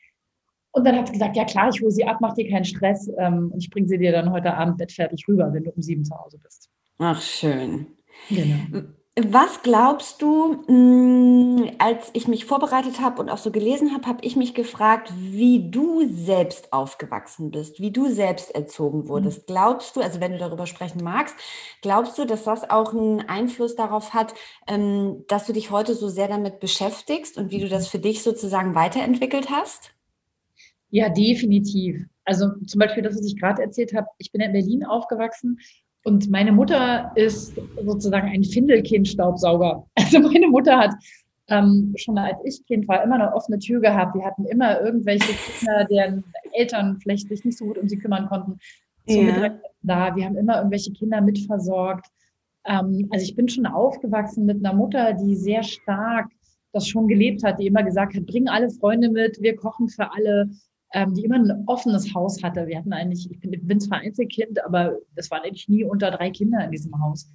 [0.74, 3.08] Und dann hat sie gesagt, ja klar, ich hole sie ab, mach dir keinen Stress
[3.16, 6.04] ähm, und ich bringe sie dir dann heute Abend bettfertig rüber, wenn du um sieben
[6.04, 6.68] zu Hause bist.
[6.98, 7.86] Ach, schön.
[8.28, 8.82] Genau.
[9.16, 14.24] Was glaubst du, hm, als ich mich vorbereitet habe und auch so gelesen habe, habe
[14.24, 19.08] ich mich gefragt, wie du selbst aufgewachsen bist, wie du selbst erzogen mhm.
[19.08, 19.46] wurdest.
[19.46, 21.36] Glaubst du, also wenn du darüber sprechen magst,
[21.82, 24.34] glaubst du, dass das auch einen Einfluss darauf hat,
[24.66, 28.24] ähm, dass du dich heute so sehr damit beschäftigst und wie du das für dich
[28.24, 29.93] sozusagen weiterentwickelt hast?
[30.94, 32.06] Ja, definitiv.
[32.24, 35.58] Also zum Beispiel das, was ich gerade erzählt habe, ich bin in Berlin aufgewachsen
[36.04, 39.84] und meine Mutter ist sozusagen ein Findelkind-Staubsauger.
[39.96, 40.94] Also meine Mutter hat
[41.48, 44.14] ähm, schon als ich Kind war immer eine offene Tür gehabt.
[44.14, 48.28] Wir hatten immer irgendwelche Kinder, deren Eltern vielleicht sich nicht so gut um sie kümmern
[48.28, 48.60] konnten.
[49.06, 49.58] Ja.
[49.82, 50.14] Da.
[50.14, 52.06] Wir haben immer irgendwelche Kinder mitversorgt.
[52.66, 56.30] Ähm, also ich bin schon aufgewachsen mit einer Mutter, die sehr stark
[56.72, 60.12] das schon gelebt hat, die immer gesagt hat, bring alle Freunde mit, wir kochen für
[60.12, 60.50] alle,
[60.94, 62.66] ähm, die immer ein offenes Haus hatte.
[62.66, 66.30] Wir hatten eigentlich, ich bin, bin zwar Einzelkind, aber es waren eigentlich nie unter drei
[66.30, 67.30] Kinder in diesem Haus.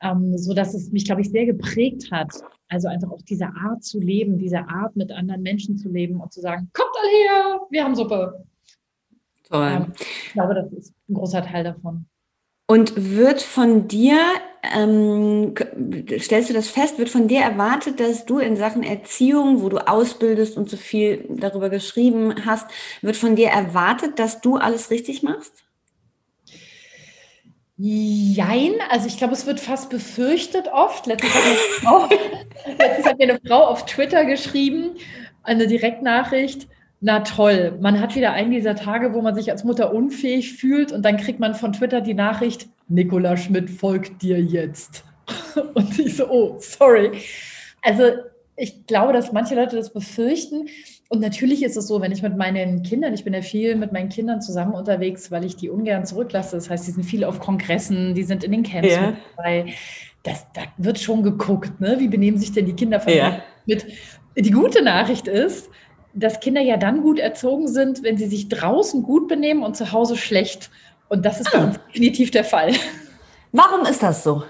[0.00, 2.32] Ähm, so dass es mich, glaube ich, sehr geprägt hat.
[2.68, 6.32] Also einfach auch diese Art zu leben, diese Art mit anderen Menschen zu leben und
[6.32, 8.44] zu sagen, kommt alle her, wir haben Suppe.
[9.44, 9.68] Toll.
[9.68, 12.06] Ähm, ich glaube, das ist ein großer Teil davon.
[12.66, 14.18] Und wird von dir,
[14.62, 15.54] ähm,
[16.18, 19.78] stellst du das fest, wird von dir erwartet, dass du in Sachen Erziehung, wo du
[19.78, 22.66] ausbildest und so viel darüber geschrieben hast,
[23.02, 25.64] wird von dir erwartet, dass du alles richtig machst?
[27.76, 31.06] Jein, also ich glaube, es wird fast befürchtet oft.
[31.06, 31.42] Letztens hat,
[31.80, 32.08] Frau,
[32.78, 34.96] letztens hat mir eine Frau auf Twitter geschrieben,
[35.42, 36.68] eine Direktnachricht,
[37.02, 40.92] na toll, man hat wieder einen dieser Tage, wo man sich als Mutter unfähig fühlt
[40.92, 45.04] und dann kriegt man von Twitter die Nachricht, Nicola Schmidt folgt dir jetzt.
[45.74, 47.12] Und ich so, oh, sorry.
[47.80, 48.04] Also
[48.56, 50.68] ich glaube, dass manche Leute das befürchten.
[51.08, 53.92] Und natürlich ist es so, wenn ich mit meinen Kindern, ich bin ja viel mit
[53.92, 56.56] meinen Kindern zusammen unterwegs, weil ich die ungern zurücklasse.
[56.56, 59.14] Das heißt, die sind viel auf Kongressen, die sind in den Camps ja.
[59.36, 59.72] dabei.
[60.22, 61.96] Das, da wird schon geguckt, ne?
[61.98, 63.42] wie benehmen sich denn die Kinder von ja.
[63.66, 63.86] mit.
[64.36, 65.68] Die gute Nachricht ist,
[66.14, 69.92] dass Kinder ja dann gut erzogen sind, wenn sie sich draußen gut benehmen und zu
[69.92, 70.70] Hause schlecht.
[71.08, 71.72] Und das ist ah.
[71.88, 72.72] definitiv der Fall.
[73.52, 74.44] Warum ist das so?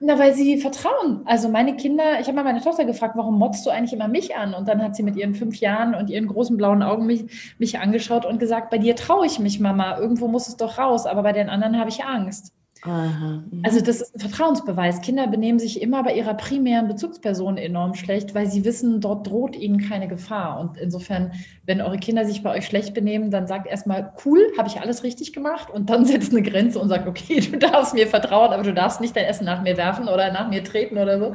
[0.00, 1.22] Na, weil sie vertrauen.
[1.24, 4.36] Also meine Kinder, ich habe mal meine Tochter gefragt, warum motzt du eigentlich immer mich
[4.36, 4.52] an?
[4.52, 7.78] Und dann hat sie mit ihren fünf Jahren und ihren großen blauen Augen mich, mich
[7.78, 9.98] angeschaut und gesagt, bei dir traue ich mich, Mama.
[9.98, 12.52] Irgendwo muss es doch raus, aber bei den anderen habe ich Angst.
[12.86, 13.62] Mhm.
[13.62, 15.00] Also das ist ein Vertrauensbeweis.
[15.00, 19.56] Kinder benehmen sich immer bei ihrer primären Bezugsperson enorm schlecht, weil sie wissen, dort droht
[19.56, 20.60] ihnen keine Gefahr.
[20.60, 21.32] Und insofern,
[21.64, 25.02] wenn eure Kinder sich bei euch schlecht benehmen, dann sagt erstmal, cool, habe ich alles
[25.02, 28.62] richtig gemacht und dann setzt eine Grenze und sagt, okay, du darfst mir vertrauen, aber
[28.62, 31.32] du darfst nicht dein Essen nach mir werfen oder nach mir treten oder so,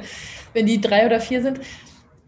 [0.53, 1.59] wenn die drei oder vier sind.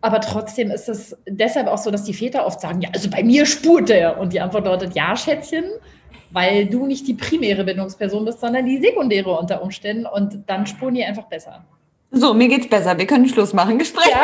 [0.03, 3.23] Aber trotzdem ist es deshalb auch so, dass die Väter oft sagen, ja, also bei
[3.23, 4.19] mir spurt er.
[4.19, 5.65] Und die Antwort lautet, ja, Schätzchen,
[6.31, 10.95] weil du nicht die primäre Bindungsperson bist, sondern die sekundäre unter Umständen und dann spuren
[10.95, 11.63] die einfach besser.
[12.11, 12.97] So, mir geht's besser.
[12.97, 13.77] Wir können Schluss machen.
[13.77, 14.21] Gespräch ja.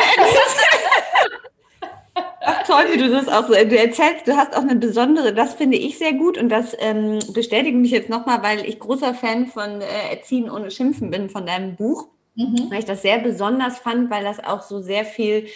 [2.49, 3.53] Ach, toll, wie du das auch so.
[3.53, 7.19] Du erzählst, du hast auch eine besondere, das finde ich sehr gut und das ähm,
[7.33, 11.45] bestätigt mich jetzt nochmal, weil ich großer Fan von äh, Erziehen ohne Schimpfen bin, von
[11.45, 12.07] deinem Buch.
[12.35, 12.67] Mhm.
[12.69, 15.47] Weil ich das sehr besonders fand, weil das auch so sehr viel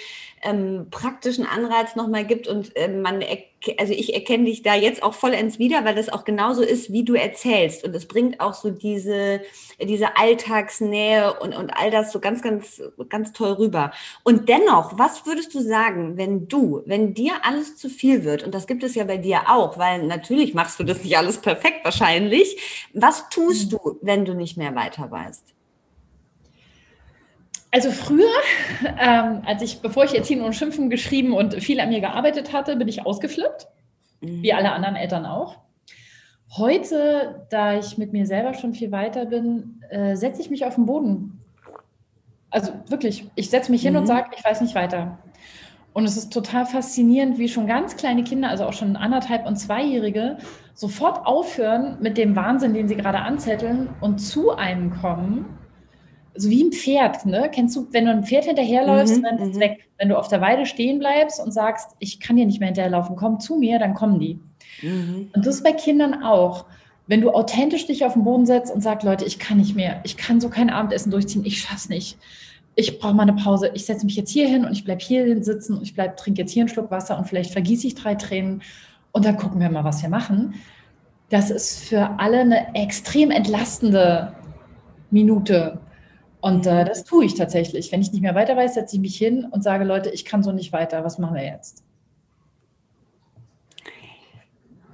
[0.43, 3.23] ähm, praktischen Anreiz nochmal gibt und äh, man,
[3.77, 7.05] also ich erkenne dich da jetzt auch vollends wieder, weil das auch genauso ist, wie
[7.05, 9.41] du erzählst und es bringt auch so diese,
[9.79, 13.91] diese Alltagsnähe und, und all das so ganz, ganz, ganz toll rüber.
[14.23, 18.55] Und dennoch, was würdest du sagen, wenn du, wenn dir alles zu viel wird und
[18.55, 21.83] das gibt es ja bei dir auch, weil natürlich machst du das nicht alles perfekt
[21.83, 23.77] wahrscheinlich, was tust mhm.
[23.77, 25.53] du, wenn du nicht mehr weiter weißt?
[27.71, 28.27] Also früher,
[28.99, 32.75] ähm, als ich, bevor ich Erziehen und Schimpfen geschrieben und viel an mir gearbeitet hatte,
[32.75, 33.67] bin ich ausgeflippt,
[34.19, 34.43] mhm.
[34.43, 35.57] wie alle anderen Eltern auch.
[36.57, 40.75] Heute, da ich mit mir selber schon viel weiter bin, äh, setze ich mich auf
[40.75, 41.39] den Boden.
[42.49, 44.07] Also wirklich, ich setze mich hin und mhm.
[44.07, 45.17] sage, ich weiß nicht weiter.
[45.93, 49.55] Und es ist total faszinierend, wie schon ganz kleine Kinder, also auch schon anderthalb und
[49.55, 50.37] zweijährige,
[50.73, 55.60] sofort aufhören mit dem Wahnsinn, den sie gerade anzetteln und zu einem kommen
[56.35, 57.49] so wie ein Pferd, ne?
[57.51, 59.59] Kennst du, wenn du ein Pferd hinterherläufst, mhm, dann ist es mhm.
[59.59, 59.89] weg.
[59.97, 63.15] Wenn du auf der Weide stehen bleibst und sagst, ich kann dir nicht mehr hinterherlaufen,
[63.15, 64.39] komm zu mir, dann kommen die.
[64.81, 65.29] Mhm.
[65.33, 66.65] Und das ist bei Kindern auch.
[67.07, 69.99] Wenn du authentisch dich auf den Boden setzt und sagst, Leute, ich kann nicht mehr,
[70.03, 72.17] ich kann so kein Abendessen durchziehen, ich schaff's nicht.
[72.75, 73.71] Ich brauche mal eine Pause.
[73.73, 76.41] Ich setze mich jetzt hier hin und ich bleibe hier sitzen und ich bleib, trinke
[76.41, 78.61] jetzt hier einen Schluck Wasser und vielleicht vergieße ich drei Tränen
[79.11, 80.53] und dann gucken wir mal, was wir machen.
[81.29, 84.33] Das ist für alle eine extrem entlastende
[85.09, 85.79] Minute.
[86.41, 87.91] Und äh, das tue ich tatsächlich.
[87.91, 90.43] Wenn ich nicht mehr weiter weiß, setze ich mich hin und sage, Leute, ich kann
[90.43, 91.03] so nicht weiter.
[91.03, 91.83] Was machen wir jetzt?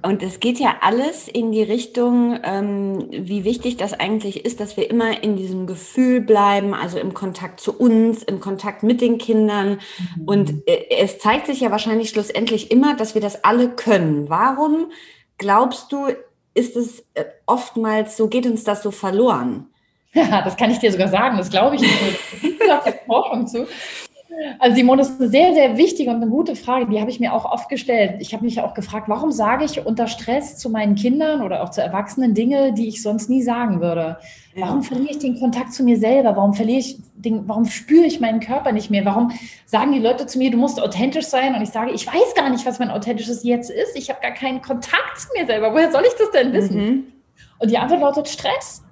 [0.00, 4.76] Und es geht ja alles in die Richtung, ähm, wie wichtig das eigentlich ist, dass
[4.76, 9.18] wir immer in diesem Gefühl bleiben, also im Kontakt zu uns, im Kontakt mit den
[9.18, 9.80] Kindern.
[10.16, 10.24] Mhm.
[10.24, 14.28] Und äh, es zeigt sich ja wahrscheinlich schlussendlich immer, dass wir das alle können.
[14.28, 14.92] Warum
[15.36, 16.06] glaubst du,
[16.54, 19.66] ist es äh, oftmals so, geht uns das so verloren?
[20.14, 22.58] Ja, das kann ich dir sogar sagen, das glaube ich nicht.
[22.66, 23.66] Da Forschung zu.
[24.58, 27.18] Also Simone, das ist eine sehr, sehr wichtige und eine gute Frage, die habe ich
[27.18, 28.16] mir auch oft gestellt.
[28.20, 31.70] Ich habe mich auch gefragt, warum sage ich unter Stress zu meinen Kindern oder auch
[31.70, 34.18] zu Erwachsenen Dinge, die ich sonst nie sagen würde?
[34.54, 36.36] Warum verliere ich den Kontakt zu mir selber?
[36.36, 39.04] Warum verliere ich den, warum spüre ich meinen Körper nicht mehr?
[39.04, 39.32] Warum
[39.66, 41.54] sagen die Leute zu mir, du musst authentisch sein?
[41.54, 43.96] Und ich sage, ich weiß gar nicht, was mein authentisches Jetzt ist.
[43.96, 45.72] Ich habe gar keinen Kontakt zu mir selber.
[45.72, 46.76] Woher soll ich das denn wissen?
[46.76, 47.04] Mhm.
[47.60, 48.82] Und die Antwort lautet Stress.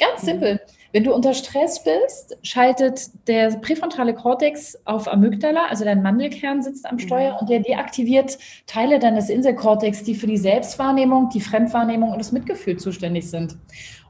[0.00, 0.26] Ganz mhm.
[0.26, 0.60] simpel.
[0.92, 6.84] Wenn du unter Stress bist, schaltet der präfrontale Kortex auf Amygdala, also dein Mandelkern sitzt
[6.84, 7.38] am Steuer mhm.
[7.38, 12.76] und der deaktiviert Teile deines Inselkortex, die für die Selbstwahrnehmung, die Fremdwahrnehmung und das Mitgefühl
[12.76, 13.56] zuständig sind.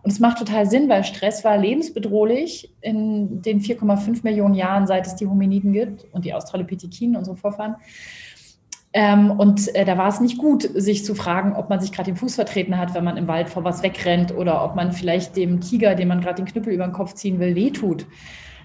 [0.03, 5.07] Und es macht total Sinn, weil Stress war lebensbedrohlich in den 4,5 Millionen Jahren, seit
[5.07, 7.77] es die Hominiden gibt und die Australopithekinen, unsere Vorfahren.
[8.93, 12.11] Ähm, und äh, da war es nicht gut, sich zu fragen, ob man sich gerade
[12.11, 15.37] den Fuß vertreten hat, wenn man im Wald vor was wegrennt oder ob man vielleicht
[15.37, 18.07] dem Tiger, dem man gerade den Knüppel über den Kopf ziehen will, wehtut.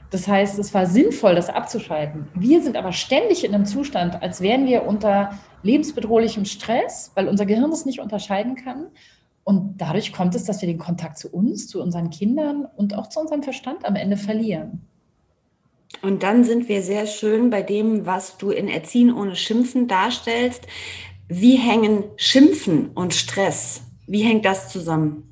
[0.09, 2.27] Das heißt, es war sinnvoll, das abzuschalten.
[2.35, 7.45] Wir sind aber ständig in einem Zustand, als wären wir unter lebensbedrohlichem Stress, weil unser
[7.45, 8.87] Gehirn es nicht unterscheiden kann.
[9.43, 13.07] Und dadurch kommt es, dass wir den Kontakt zu uns, zu unseren Kindern und auch
[13.07, 14.87] zu unserem Verstand am Ende verlieren.
[16.01, 20.67] Und dann sind wir sehr schön bei dem, was du in Erziehen ohne Schimpfen darstellst.
[21.27, 23.81] Wie hängen Schimpfen und Stress?
[24.07, 25.23] Wie hängt das zusammen?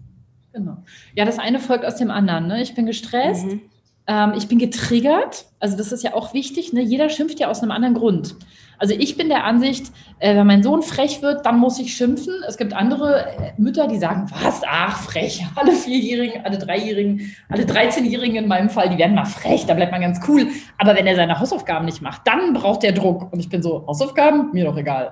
[0.54, 0.78] Genau.
[1.16, 2.48] Ja, das eine folgt aus dem anderen.
[2.48, 2.62] Ne?
[2.62, 3.62] Ich bin gestresst, mhm.
[4.08, 5.46] ähm, ich bin getriggert.
[5.60, 6.74] Also das ist ja auch wichtig.
[6.74, 6.82] Ne?
[6.82, 8.36] Jeder schimpft ja aus einem anderen Grund.
[8.78, 12.34] Also ich bin der Ansicht, äh, wenn mein Sohn frech wird, dann muss ich schimpfen.
[12.48, 15.44] Es gibt andere äh, Mütter, die sagen, was, ach, frech.
[15.56, 19.92] Alle Vierjährigen, alle Dreijährigen, alle 13-Jährigen in meinem Fall, die werden mal frech, da bleibt
[19.92, 20.48] man ganz cool.
[20.78, 23.32] Aber wenn er seine Hausaufgaben nicht macht, dann braucht er Druck.
[23.32, 24.52] Und ich bin so, Hausaufgaben?
[24.54, 25.12] Mir doch egal.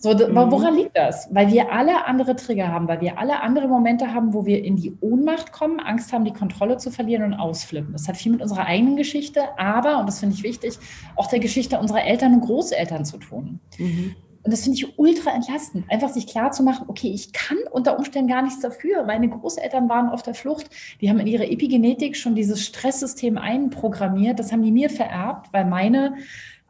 [0.00, 0.34] So, mhm.
[0.34, 1.28] woran liegt das?
[1.30, 4.76] Weil wir alle andere Trigger haben, weil wir alle andere Momente haben, wo wir in
[4.76, 7.92] die Ohnmacht kommen, Angst haben, die Kontrolle zu verlieren und ausflippen.
[7.92, 10.78] Das hat viel mit unserer eigenen Geschichte, aber, und das finde ich wichtig,
[11.16, 13.60] auch der Geschichte unserer Eltern und Großeltern zu tun.
[13.78, 14.16] Mhm.
[14.42, 17.98] Und das finde ich ultra entlastend, einfach sich klar zu machen, okay, ich kann unter
[17.98, 19.04] Umständen gar nichts dafür.
[19.04, 20.70] Meine Großeltern waren auf der Flucht,
[21.02, 25.66] die haben in ihrer Epigenetik schon dieses Stresssystem einprogrammiert, das haben die mir vererbt, weil
[25.66, 26.14] meine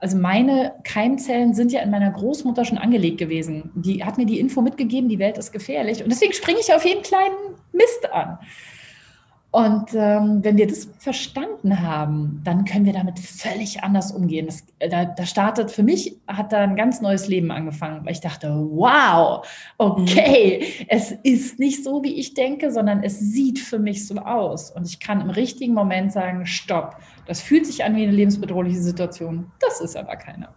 [0.01, 3.71] also meine Keimzellen sind ja in meiner Großmutter schon angelegt gewesen.
[3.75, 6.03] Die hat mir die Info mitgegeben, die Welt ist gefährlich.
[6.03, 7.37] Und deswegen springe ich auf jeden kleinen
[7.73, 8.39] Mist an.
[9.53, 14.47] Und ähm, wenn wir das verstanden haben, dann können wir damit völlig anders umgehen.
[14.47, 18.13] Das, äh, da, da, startet für mich, hat da ein ganz neues Leben angefangen, weil
[18.13, 19.45] ich dachte, wow,
[19.77, 20.87] okay, mhm.
[20.89, 24.71] es ist nicht so, wie ich denke, sondern es sieht für mich so aus.
[24.71, 28.81] Und ich kann im richtigen Moment sagen, stopp, das fühlt sich an wie eine lebensbedrohliche
[28.81, 29.51] Situation.
[29.59, 30.51] Das ist aber keine.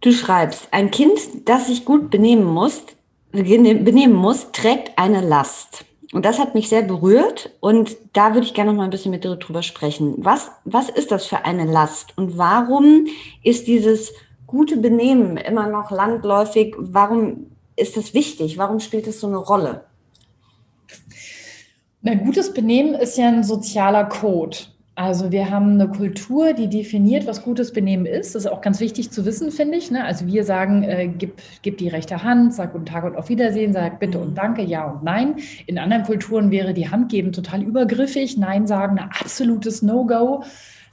[0.00, 2.84] Du schreibst, ein Kind, das sich gut benehmen muss,
[3.30, 5.84] benehmen muss, trägt eine Last.
[6.12, 9.10] Und das hat mich sehr berührt und da würde ich gerne noch mal ein bisschen
[9.10, 10.14] mit dir drüber sprechen.
[10.18, 13.06] Was, was ist das für eine Last und warum
[13.42, 14.12] ist dieses
[14.46, 16.74] gute Benehmen immer noch landläufig?
[16.78, 18.56] Warum ist das wichtig?
[18.56, 19.84] Warum spielt es so eine Rolle?
[22.00, 24.56] Na, gutes Benehmen ist ja ein sozialer Code.
[24.98, 28.34] Also wir haben eine Kultur, die definiert, was gutes Benehmen ist.
[28.34, 29.92] Das ist auch ganz wichtig zu wissen, finde ich.
[29.92, 30.04] Ne?
[30.04, 33.72] Also wir sagen, äh, gib, gib die rechte Hand, sag guten Tag und auf Wiedersehen,
[33.72, 35.36] sag bitte und danke, ja und nein.
[35.66, 40.42] In anderen Kulturen wäre die Hand geben total übergriffig, Nein sagen ein absolutes No-Go.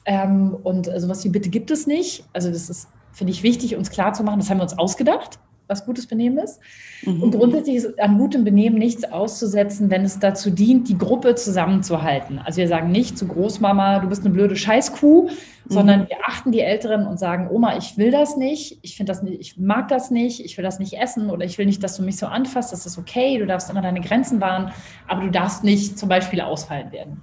[0.06, 2.26] Ähm, und sowas wie bitte gibt es nicht.
[2.32, 5.40] Also das ist, finde ich, wichtig, uns klar zu machen, das haben wir uns ausgedacht
[5.68, 6.60] was gutes Benehmen ist.
[7.04, 7.24] Mhm.
[7.24, 12.40] Und grundsätzlich ist an gutem Benehmen nichts auszusetzen, wenn es dazu dient, die Gruppe zusammenzuhalten.
[12.40, 15.30] Also wir sagen nicht zu Großmama, du bist eine blöde Scheißkuh, mhm.
[15.68, 19.24] sondern wir achten die Älteren und sagen, Oma, ich will das nicht, ich finde das
[19.24, 21.98] nicht, ich mag das nicht, ich will das nicht essen oder ich will nicht, dass
[21.98, 24.72] du mich so anfasst, das ist okay, du darfst immer deine Grenzen wahren,
[25.08, 27.22] aber du darfst nicht zum Beispiel ausfallen werden.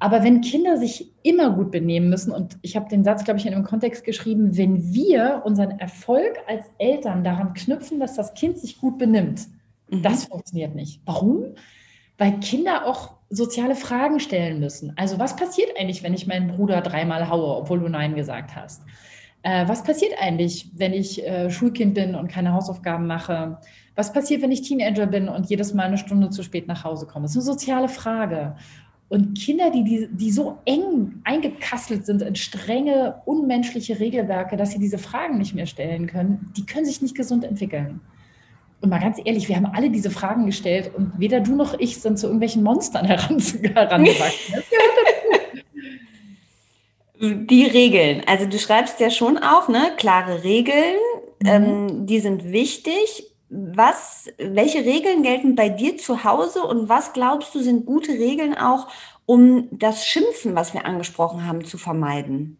[0.00, 3.46] Aber wenn Kinder sich immer gut benehmen müssen, und ich habe den Satz, glaube ich,
[3.46, 8.58] in einem Kontext geschrieben, wenn wir unseren Erfolg als Eltern daran knüpfen, dass das Kind
[8.58, 9.48] sich gut benimmt,
[9.90, 10.02] mhm.
[10.02, 11.00] das funktioniert nicht.
[11.04, 11.54] Warum?
[12.16, 14.92] Weil Kinder auch soziale Fragen stellen müssen.
[14.96, 18.82] Also was passiert eigentlich, wenn ich meinen Bruder dreimal haue, obwohl du Nein gesagt hast?
[19.42, 23.58] Äh, was passiert eigentlich, wenn ich äh, Schulkind bin und keine Hausaufgaben mache?
[23.94, 27.06] Was passiert, wenn ich Teenager bin und jedes Mal eine Stunde zu spät nach Hause
[27.06, 27.24] komme?
[27.24, 28.56] Das ist eine soziale Frage.
[29.08, 34.78] Und Kinder, die, die, die so eng eingekastelt sind in strenge, unmenschliche Regelwerke, dass sie
[34.78, 38.00] diese Fragen nicht mehr stellen können, die können sich nicht gesund entwickeln.
[38.80, 41.98] Und mal ganz ehrlich, wir haben alle diese Fragen gestellt und weder du noch ich
[42.00, 44.62] sind zu irgendwelchen Monstern herangewachsen.
[47.48, 50.96] die Regeln, also du schreibst ja schon auch, ne, klare Regeln,
[51.42, 51.48] mhm.
[51.48, 57.54] ähm, die sind wichtig was, welche Regeln gelten bei dir zu Hause und was glaubst
[57.54, 58.88] du sind gute Regeln auch,
[59.26, 62.57] um das Schimpfen, was wir angesprochen haben, zu vermeiden?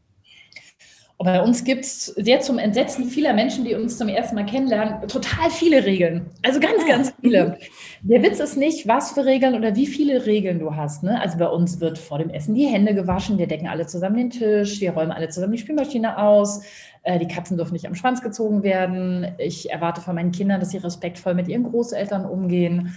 [1.19, 4.47] Und bei uns gibt es sehr zum Entsetzen vieler Menschen, die uns zum ersten Mal
[4.47, 6.31] kennenlernen, total viele Regeln.
[6.45, 6.89] Also ganz, ah.
[6.89, 7.59] ganz viele.
[8.03, 11.03] Der Witz ist nicht, was für Regeln oder wie viele Regeln du hast.
[11.03, 11.21] Ne?
[11.21, 14.31] Also bei uns wird vor dem Essen die Hände gewaschen, wir decken alle zusammen den
[14.31, 16.63] Tisch, wir räumen alle zusammen die Spülmaschine aus,
[17.03, 19.27] äh, die Katzen dürfen nicht am Schwanz gezogen werden.
[19.39, 22.95] Ich erwarte von meinen Kindern, dass sie respektvoll mit ihren Großeltern umgehen.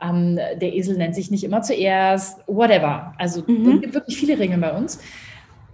[0.00, 3.14] Ähm, der Esel nennt sich nicht immer zuerst, whatever.
[3.18, 3.72] Also mhm.
[3.74, 5.00] es gibt wirklich viele Regeln bei uns.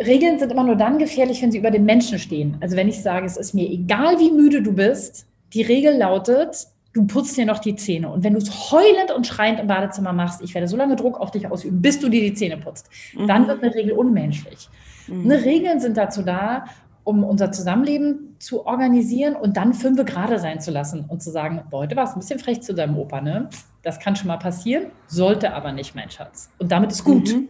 [0.04, 2.56] Regeln sind immer nur dann gefährlich, wenn sie über den Menschen stehen.
[2.60, 6.68] Also wenn ich sage, es ist mir egal, wie müde du bist, die Regel lautet,
[6.92, 8.08] du putzt dir noch die Zähne.
[8.08, 11.20] Und wenn du es heulend und schreiend im Badezimmer machst, ich werde so lange Druck
[11.20, 13.26] auf dich ausüben, bis du dir die Zähne putzt, mhm.
[13.26, 14.68] dann wird eine Regel unmenschlich.
[15.06, 15.26] Mhm.
[15.26, 16.64] Ne, Regeln sind dazu da,
[17.04, 21.62] um unser Zusammenleben zu organisieren und dann fünf gerade sein zu lassen und zu sagen,
[21.72, 23.48] heute war es ein bisschen frech zu deinem Opa, ne?
[23.82, 26.50] Das kann schon mal passieren, sollte aber nicht, mein Schatz.
[26.58, 27.34] Und damit ist gut.
[27.34, 27.48] Mhm.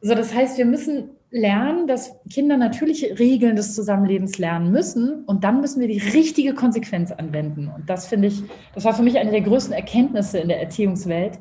[0.00, 5.44] So, das heißt, wir müssen lernen, dass Kinder natürliche Regeln des Zusammenlebens lernen müssen und
[5.44, 7.68] dann müssen wir die richtige Konsequenz anwenden.
[7.74, 8.42] Und das finde ich,
[8.74, 11.38] das war für mich eine der größten Erkenntnisse in der Erziehungswelt.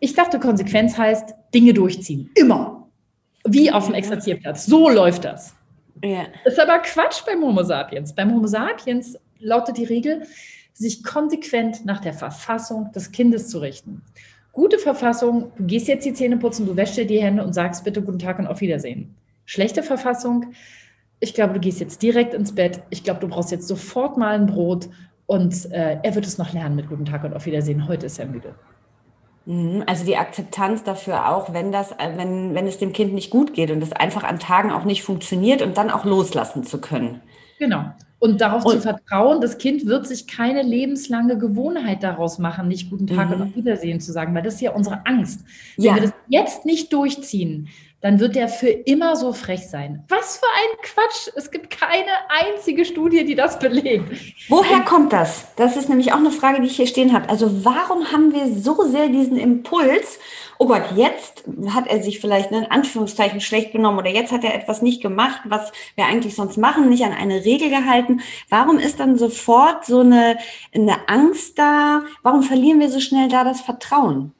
[0.00, 2.30] Ich dachte, Konsequenz heißt Dinge durchziehen.
[2.34, 2.88] Immer.
[3.46, 4.66] Wie auf dem Exerzierplatz.
[4.66, 5.54] So läuft das.
[6.02, 6.26] Ja.
[6.44, 8.14] Das ist aber Quatsch beim Homo sapiens.
[8.14, 10.22] Beim Homo sapiens lautet die Regel,
[10.72, 14.02] sich konsequent nach der Verfassung des Kindes zu richten.
[14.54, 17.84] Gute Verfassung, du gehst jetzt die Zähne putzen, du wäschst dir die Hände und sagst
[17.84, 19.16] bitte guten Tag und auf Wiedersehen.
[19.44, 20.54] Schlechte Verfassung,
[21.20, 22.82] ich glaube, du gehst jetzt direkt ins Bett.
[22.90, 24.88] Ich glaube, du brauchst jetzt sofort mal ein Brot
[25.26, 27.88] und äh, er wird es noch lernen mit guten Tag und auf Wiedersehen.
[27.88, 28.54] Heute ist er müde.
[29.46, 33.30] Mhm, also die Akzeptanz dafür auch, wenn das, äh, wenn, wenn es dem Kind nicht
[33.30, 36.80] gut geht und es einfach an Tagen auch nicht funktioniert und dann auch loslassen zu
[36.80, 37.20] können.
[37.58, 37.84] Genau.
[38.24, 42.88] Und darauf und, zu vertrauen, das Kind wird sich keine lebenslange Gewohnheit daraus machen, nicht
[42.88, 43.34] guten Tag mhm.
[43.34, 45.44] und auf Wiedersehen zu sagen, weil das ist ja unsere Angst.
[45.76, 45.94] Wenn ja.
[45.94, 47.68] wir das jetzt nicht durchziehen,
[48.04, 50.04] dann wird der für immer so frech sein.
[50.10, 51.30] Was für ein Quatsch.
[51.36, 54.12] Es gibt keine einzige Studie, die das belegt.
[54.50, 55.46] Woher kommt das?
[55.56, 57.30] Das ist nämlich auch eine Frage, die ich hier stehen habe.
[57.30, 60.18] Also warum haben wir so sehr diesen Impuls,
[60.58, 64.54] oh Gott, jetzt hat er sich vielleicht in Anführungszeichen schlecht genommen oder jetzt hat er
[64.54, 68.20] etwas nicht gemacht, was wir eigentlich sonst machen, nicht an eine Regel gehalten.
[68.50, 70.36] Warum ist dann sofort so eine,
[70.74, 72.02] eine Angst da?
[72.22, 74.34] Warum verlieren wir so schnell da das Vertrauen?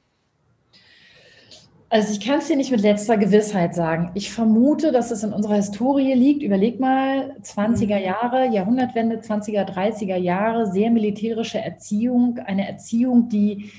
[1.95, 4.11] Also ich kann es dir nicht mit letzter Gewissheit sagen.
[4.15, 6.43] Ich vermute, dass es in unserer Historie liegt.
[6.43, 8.05] Überleg mal, 20er mhm.
[8.05, 13.71] Jahre, Jahrhundertwende, 20er, 30er Jahre, sehr militärische Erziehung, eine Erziehung, die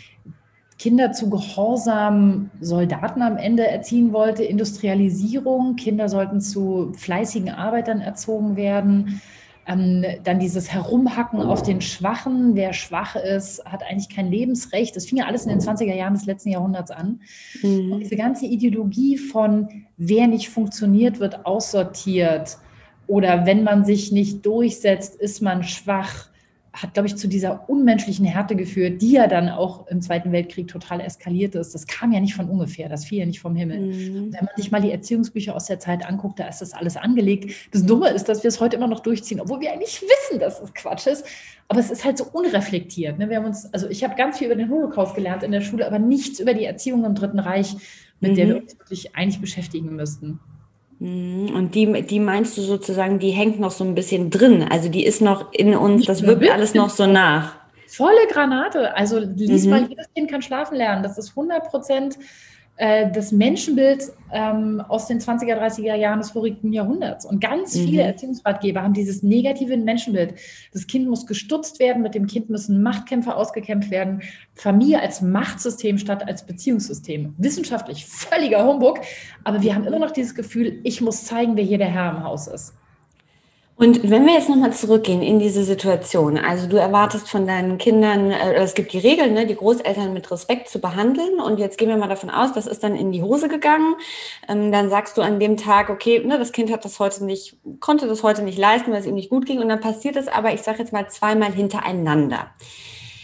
[0.79, 8.55] Kinder zu gehorsamen Soldaten am Ende erziehen wollte, Industrialisierung, Kinder sollten zu fleißigen Arbeitern erzogen
[8.55, 9.19] werden.
[9.67, 12.55] Ähm, dann dieses Herumhacken auf den Schwachen.
[12.55, 14.95] Wer schwach ist, hat eigentlich kein Lebensrecht.
[14.95, 17.21] Das fing ja alles in den 20er Jahren des letzten Jahrhunderts an.
[17.63, 17.93] Mhm.
[17.93, 22.57] Und diese ganze Ideologie von, wer nicht funktioniert, wird aussortiert.
[23.07, 26.29] Oder wenn man sich nicht durchsetzt, ist man schwach
[26.75, 30.67] hat, glaube ich, zu dieser unmenschlichen Härte geführt, die ja dann auch im Zweiten Weltkrieg
[30.67, 31.73] total eskaliert ist.
[31.73, 33.79] Das kam ja nicht von ungefähr, das fiel ja nicht vom Himmel.
[33.79, 34.33] Mhm.
[34.33, 37.53] Wenn man sich mal die Erziehungsbücher aus der Zeit anguckt, da ist das alles angelegt.
[37.71, 40.61] Das Dumme ist, dass wir es heute immer noch durchziehen, obwohl wir eigentlich wissen, dass
[40.61, 41.25] es Quatsch ist.
[41.67, 43.17] Aber es ist halt so unreflektiert.
[43.17, 43.29] Ne?
[43.29, 45.87] Wir haben uns, also ich habe ganz viel über den Holocaust gelernt in der Schule,
[45.87, 47.75] aber nichts über die Erziehung im Dritten Reich,
[48.19, 48.35] mit mhm.
[48.35, 50.39] der wir uns wirklich eigentlich beschäftigen müssten.
[50.99, 51.53] Mhm.
[51.53, 54.65] Und die, die meinst du sozusagen, die hängt noch so ein bisschen drin.
[54.69, 57.55] Also die ist noch in uns, das wirkt alles noch so nach.
[57.87, 58.95] Volle Granate.
[58.95, 59.69] Also lies mhm.
[59.69, 61.03] mal, jedes Kind kann schlafen lernen.
[61.03, 62.17] Das ist 100 Prozent
[62.77, 67.25] das Menschenbild ähm, aus den 20er, 30er Jahren des vorigen Jahrhunderts.
[67.25, 67.85] Und ganz mhm.
[67.85, 70.35] viele Erziehungsratgeber haben dieses negative Menschenbild.
[70.73, 74.21] Das Kind muss gestutzt werden, mit dem Kind müssen Machtkämpfe ausgekämpft werden.
[74.53, 77.33] Familie als Machtsystem statt als Beziehungssystem.
[77.37, 78.99] Wissenschaftlich völliger Humbug,
[79.45, 82.23] aber wir haben immer noch dieses Gefühl, ich muss zeigen, wer hier der Herr im
[82.23, 82.73] Haus ist.
[83.77, 88.31] Und wenn wir jetzt nochmal zurückgehen in diese Situation, also du erwartest von deinen Kindern,
[88.31, 91.89] äh, es gibt die Regeln, ne, die Großeltern mit Respekt zu behandeln und jetzt gehen
[91.89, 93.95] wir mal davon aus, das ist dann in die Hose gegangen,
[94.47, 97.57] ähm, dann sagst du an dem Tag, okay, ne, das Kind hat das heute nicht,
[97.81, 100.29] konnte das heute nicht leisten, weil es ihm nicht gut ging und dann passiert es
[100.29, 102.51] aber, ich sage jetzt mal zweimal hintereinander.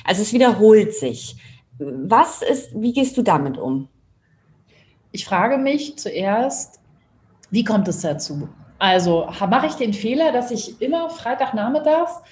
[0.04, 1.38] Also es wiederholt sich.
[1.80, 3.88] Was ist, wie gehst du damit um?
[5.14, 6.82] Ich frage mich zuerst,
[7.52, 8.50] wie kommt es dazu?
[8.82, 12.24] Also mache ich den Fehler, dass ich immer Freitagnachmittags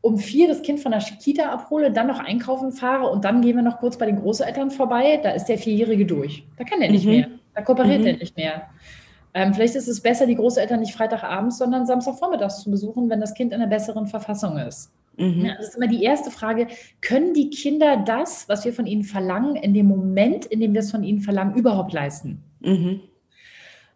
[0.00, 3.56] um vier das Kind von der Kita abhole, dann noch einkaufen fahre und dann gehen
[3.56, 5.20] wir noch kurz bei den Großeltern vorbei.
[5.22, 6.46] Da ist der Vierjährige durch.
[6.56, 7.10] Da kann der nicht mhm.
[7.10, 7.28] mehr.
[7.54, 8.06] Da kooperiert mhm.
[8.06, 8.62] er nicht mehr.
[9.34, 13.34] Ähm, vielleicht ist es besser, die Großeltern nicht Freitagabends, sondern Samstagvormittags zu besuchen, wenn das
[13.34, 14.90] Kind in einer besseren Verfassung ist.
[15.18, 15.44] Mhm.
[15.44, 16.68] Ja, das ist immer die erste Frage.
[17.02, 20.80] Können die Kinder das, was wir von ihnen verlangen, in dem Moment, in dem wir
[20.80, 22.42] es von ihnen verlangen, überhaupt leisten?
[22.60, 23.00] Mhm.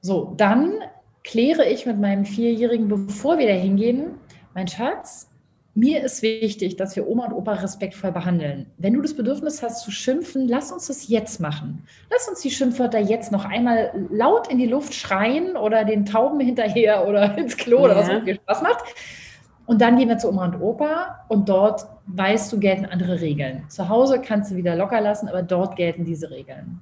[0.03, 0.75] So, dann
[1.25, 4.15] kläre ich mit meinem Vierjährigen, bevor wir da hingehen,
[4.55, 5.29] mein Schatz,
[5.75, 8.67] mir ist wichtig, dass wir Oma und Opa respektvoll behandeln.
[8.77, 11.87] Wenn du das Bedürfnis hast zu schimpfen, lass uns das jetzt machen.
[12.11, 16.41] Lass uns die Schimpfwörter jetzt noch einmal laut in die Luft schreien oder den Tauben
[16.41, 17.85] hinterher oder ins Klo ja.
[17.85, 18.85] oder was auch viel Spaß macht.
[19.65, 23.65] Und dann gehen wir zu Oma und Opa und dort weißt du, gelten andere Regeln.
[23.69, 26.81] Zu Hause kannst du wieder locker lassen, aber dort gelten diese Regeln.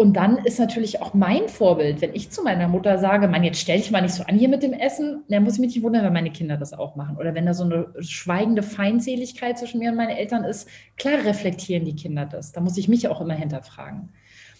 [0.00, 3.60] Und dann ist natürlich auch mein Vorbild, wenn ich zu meiner Mutter sage, Mann, jetzt
[3.60, 5.82] stell dich mal nicht so an hier mit dem Essen, dann muss ich mich nicht
[5.82, 7.18] wundern, wenn meine Kinder das auch machen.
[7.18, 11.84] Oder wenn da so eine schweigende Feindseligkeit zwischen mir und meinen Eltern ist, klar reflektieren
[11.84, 12.52] die Kinder das.
[12.52, 14.08] Da muss ich mich auch immer hinterfragen.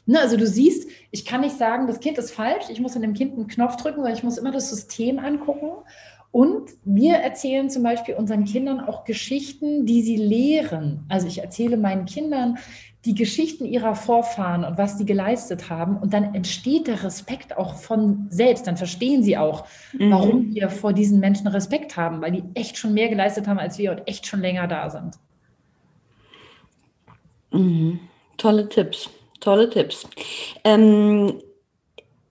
[0.05, 3.01] Ne, also du siehst, ich kann nicht sagen, das Kind ist falsch, ich muss in
[3.01, 5.71] dem Kind einen Knopf drücken, weil ich muss immer das System angucken
[6.33, 11.05] Und wir erzählen zum Beispiel unseren Kindern auch Geschichten, die sie lehren.
[11.09, 12.59] Also ich erzähle meinen Kindern
[13.05, 15.97] die Geschichten ihrer Vorfahren und was die geleistet haben.
[15.97, 18.67] Und dann entsteht der Respekt auch von selbst.
[18.67, 20.11] Dann verstehen sie auch, mhm.
[20.11, 23.79] warum wir vor diesen Menschen Respekt haben, weil die echt schon mehr geleistet haben als
[23.79, 25.15] wir und echt schon länger da sind.
[27.53, 28.01] Mhm.
[28.37, 29.09] Tolle Tipps,
[29.41, 30.07] tolle Tipps.
[30.65, 31.41] Ähm,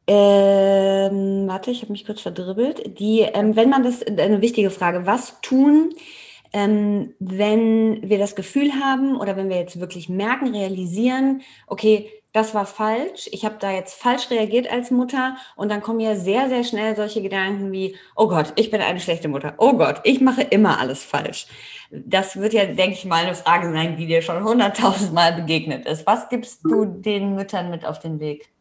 [0.06, 3.00] ähm, warte, ich habe mich kurz verdribbelt.
[3.00, 5.94] Die, ähm, wenn man das, eine wichtige Frage, was tun,
[6.54, 12.54] ähm, wenn wir das Gefühl haben oder wenn wir jetzt wirklich merken, realisieren, okay, das
[12.54, 16.48] war falsch, ich habe da jetzt falsch reagiert als Mutter und dann kommen ja sehr,
[16.48, 20.22] sehr schnell solche Gedanken wie, oh Gott, ich bin eine schlechte Mutter, oh Gott, ich
[20.22, 21.48] mache immer alles falsch.
[21.92, 26.06] Das wird ja, denke ich mal, eine Frage sein, die dir schon hunderttausendmal begegnet ist.
[26.06, 28.52] Was gibst du den Müttern mit auf den Weg?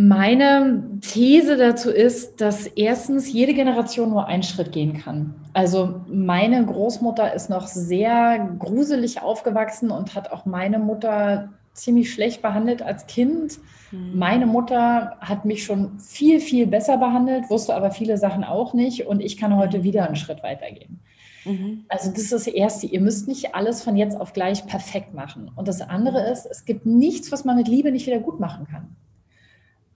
[0.00, 5.34] Meine These dazu ist, dass erstens jede Generation nur einen Schritt gehen kann.
[5.54, 12.42] Also meine Großmutter ist noch sehr gruselig aufgewachsen und hat auch meine Mutter ziemlich schlecht
[12.42, 13.58] behandelt als Kind.
[13.90, 14.16] Mhm.
[14.16, 19.04] Meine Mutter hat mich schon viel, viel besser behandelt, wusste aber viele Sachen auch nicht
[19.08, 21.00] und ich kann heute wieder einen Schritt weitergehen.
[21.44, 21.86] Mhm.
[21.88, 22.86] Also das ist das Erste.
[22.86, 25.50] Ihr müsst nicht alles von jetzt auf gleich perfekt machen.
[25.56, 28.68] Und das andere ist, es gibt nichts, was man mit Liebe nicht wieder gut machen
[28.70, 28.94] kann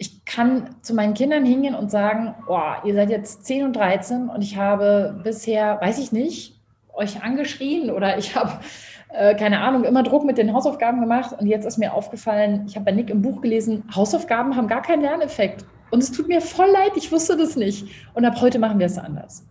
[0.02, 4.28] ich kann zu meinen Kindern hingehen und sagen, oh, ihr seid jetzt 10 und 13
[4.30, 6.56] und ich habe bisher, weiß ich nicht,
[6.92, 8.58] euch angeschrien oder ich habe,
[9.10, 12.74] äh, keine Ahnung, immer Druck mit den Hausaufgaben gemacht und jetzt ist mir aufgefallen, ich
[12.74, 15.64] habe bei Nick im Buch gelesen, Hausaufgaben haben gar keinen Lerneffekt.
[15.92, 17.86] Und es tut mir voll leid, ich wusste das nicht.
[18.14, 19.44] Und ab heute machen wir es anders.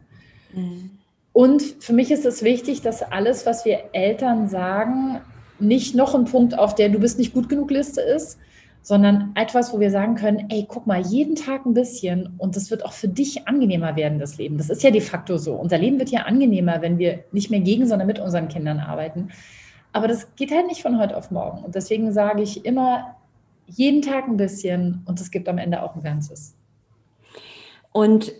[0.54, 0.92] Mhm.
[1.32, 5.22] Und für mich ist es wichtig, dass alles, was wir Eltern sagen,
[5.60, 8.38] nicht noch ein Punkt auf der Du bist nicht gut genug Liste ist,
[8.82, 12.72] sondern etwas, wo wir sagen können, ey, guck mal, jeden Tag ein bisschen und das
[12.72, 14.58] wird auch für dich angenehmer werden, das Leben.
[14.58, 15.54] Das ist ja de facto so.
[15.54, 19.30] Unser Leben wird ja angenehmer, wenn wir nicht mehr gegen, sondern mit unseren Kindern arbeiten.
[19.94, 21.64] Aber das geht halt nicht von heute auf morgen.
[21.64, 23.16] Und deswegen sage ich immer,
[23.68, 26.56] jeden Tag ein bisschen und es gibt am Ende auch ein Ganzes.
[27.92, 28.32] Und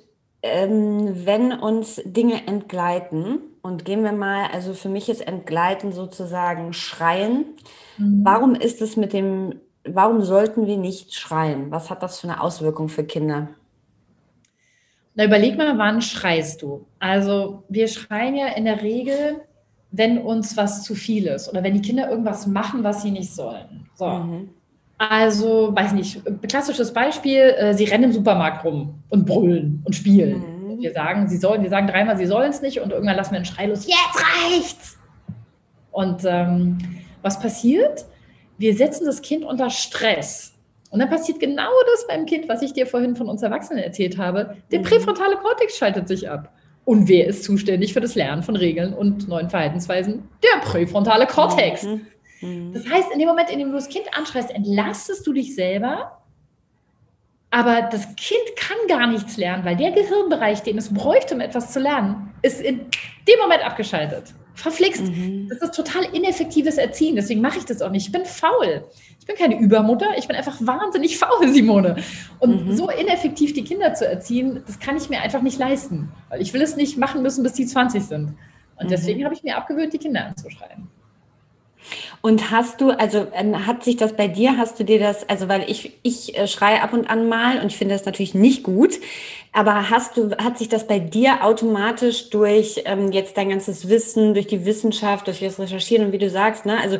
[0.42, 6.74] ähm, wenn uns Dinge entgleiten, und gehen wir mal, also für mich ist entgleiten sozusagen
[6.74, 7.46] schreien.
[7.98, 8.22] Mhm.
[8.24, 11.72] Warum ist es mit dem warum sollten wir nicht schreien?
[11.72, 13.50] Was hat das für eine Auswirkung für Kinder?
[15.16, 16.86] Na, überleg mal, wann schreist du?
[17.00, 19.42] Also, wir schreien ja in der Regel,
[19.92, 23.34] wenn uns was zu viel ist oder wenn die Kinder irgendwas machen, was sie nicht
[23.34, 23.90] sollen.
[23.96, 24.08] So.
[24.08, 24.50] Mhm.
[24.98, 30.76] Also, weiß nicht, klassisches Beispiel, äh, sie rennen im Supermarkt rum und brüllen und spielen.
[30.76, 30.80] Mhm.
[30.80, 33.38] Wir sagen, sie sollen, wir sagen dreimal, sie sollen es nicht und irgendwann lassen wir
[33.38, 34.98] einen Schrei los, jetzt reicht's!
[35.92, 36.78] Und ähm,
[37.22, 38.06] was passiert?
[38.62, 40.54] Wir setzen das Kind unter Stress.
[40.92, 44.18] Und dann passiert genau das beim Kind, was ich dir vorhin von uns Erwachsenen erzählt
[44.18, 44.58] habe.
[44.72, 44.84] Der mhm.
[44.84, 46.54] präfrontale Kortex schaltet sich ab.
[46.86, 50.28] Und wer ist zuständig für das Lernen von Regeln und neuen Verhaltensweisen?
[50.44, 51.84] Der präfrontale Kortex.
[51.84, 52.08] Mhm.
[52.42, 52.74] Mhm.
[52.74, 56.18] Das heißt, in dem Moment, in dem du das Kind anschreist, entlastest du dich selber.
[57.52, 61.72] Aber das Kind kann gar nichts lernen, weil der Gehirnbereich, den es bräuchte, um etwas
[61.72, 62.80] zu lernen, ist in
[63.28, 64.34] dem Moment abgeschaltet.
[64.62, 65.04] Verflixt.
[65.04, 65.48] Mhm.
[65.50, 67.16] Das ist total ineffektives Erziehen.
[67.16, 68.06] Deswegen mache ich das auch nicht.
[68.06, 68.86] Ich bin faul.
[69.20, 70.18] Ich bin keine Übermutter.
[70.18, 71.98] Ich bin einfach wahnsinnig faul, Simone.
[72.40, 72.76] Und mhm.
[72.76, 76.12] so ineffektiv die Kinder zu erziehen, das kann ich mir einfach nicht leisten.
[76.30, 78.36] Weil ich will es nicht machen müssen, bis die 20 sind.
[78.78, 78.90] Und mhm.
[78.90, 80.88] deswegen habe ich mir abgewöhnt, die Kinder anzuschreiben.
[82.22, 85.50] Und hast du, also ähm, hat sich das bei dir, hast du dir das, also
[85.50, 88.64] weil ich, ich äh, schreie ab und an mal und ich finde das natürlich nicht
[88.64, 89.00] gut,
[89.54, 94.34] aber hast du, hat sich das bei dir automatisch durch ähm, jetzt dein ganzes Wissen,
[94.34, 97.00] durch die Wissenschaft, durch das Recherchieren und wie du sagst, ne, also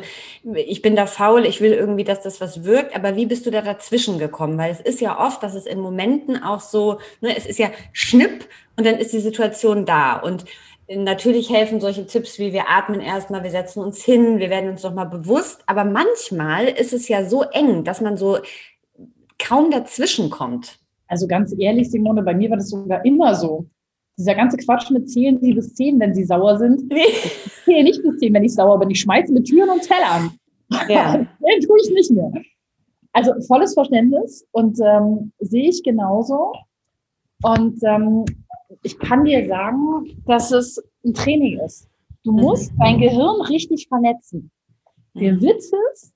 [0.54, 3.50] ich bin da faul, ich will irgendwie, dass das was wirkt, aber wie bist du
[3.50, 4.58] da dazwischen gekommen?
[4.58, 7.70] Weil es ist ja oft, dass es in Momenten auch so, ne, es ist ja
[7.92, 10.44] Schnipp und dann ist die Situation da und
[10.88, 14.82] Natürlich helfen solche Tipps wie wir atmen erstmal, wir setzen uns hin, wir werden uns
[14.82, 15.62] nochmal bewusst.
[15.66, 18.38] Aber manchmal ist es ja so eng, dass man so
[19.38, 20.78] kaum dazwischen kommt.
[21.06, 23.66] Also ganz ehrlich, Simone, bei mir war das sogar immer so.
[24.18, 26.82] Dieser ganze Quatsch mit zählen Sie bis zehn, wenn Sie sauer sind.
[26.92, 27.02] Nee.
[27.04, 28.90] Ich zähle nicht bis zehn, wenn ich sauer bin.
[28.90, 30.32] Ich schmeiße mit Türen und Tellern.
[30.88, 31.16] Ja.
[31.16, 32.32] Den tue ich nicht mehr.
[33.12, 36.52] Also volles Verständnis und ähm, sehe ich genauso.
[37.42, 38.24] Und ähm,
[38.82, 41.88] ich kann dir sagen, dass es ein Training ist.
[42.24, 42.40] Du mhm.
[42.40, 44.50] musst dein Gehirn richtig vernetzen.
[45.14, 45.42] Der mhm.
[45.42, 46.12] Witz ist,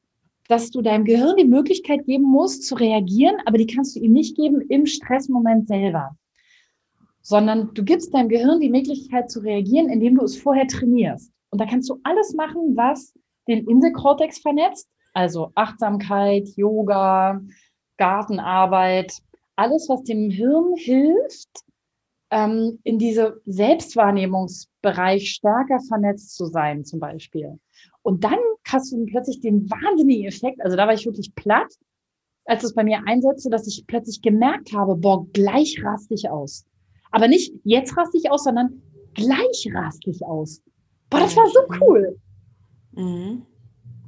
[0.48, 4.12] dass du deinem Gehirn die Möglichkeit geben musst, zu reagieren, aber die kannst du ihm
[4.12, 6.16] nicht geben im Stressmoment selber.
[7.22, 11.32] Sondern du gibst deinem Gehirn die Möglichkeit zu reagieren, indem du es vorher trainierst.
[11.50, 13.12] Und da kannst du alles machen, was
[13.48, 17.40] den Inselkortex vernetzt, also Achtsamkeit, Yoga,
[17.96, 19.12] Gartenarbeit,
[19.56, 21.48] alles, was dem Hirn hilft,
[22.30, 27.58] ähm, in diese Selbstwahrnehmungsbereich stärker vernetzt zu sein, zum Beispiel.
[28.02, 31.72] Und dann hast du plötzlich den wahnsinnigen Effekt, also da war ich wirklich platt,
[32.44, 36.64] als es bei mir einsetzte, dass ich plötzlich gemerkt habe, boah, gleich raste ich aus.
[37.10, 38.82] Aber nicht jetzt raste ich aus, sondern
[39.14, 40.62] gleich raste ich aus.
[41.10, 42.18] Boah, das war so cool.
[42.92, 43.42] Mhm.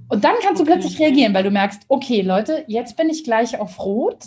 [0.09, 0.73] Und dann kannst du okay.
[0.73, 4.27] plötzlich reagieren, weil du merkst, okay, Leute, jetzt bin ich gleich auf Rot.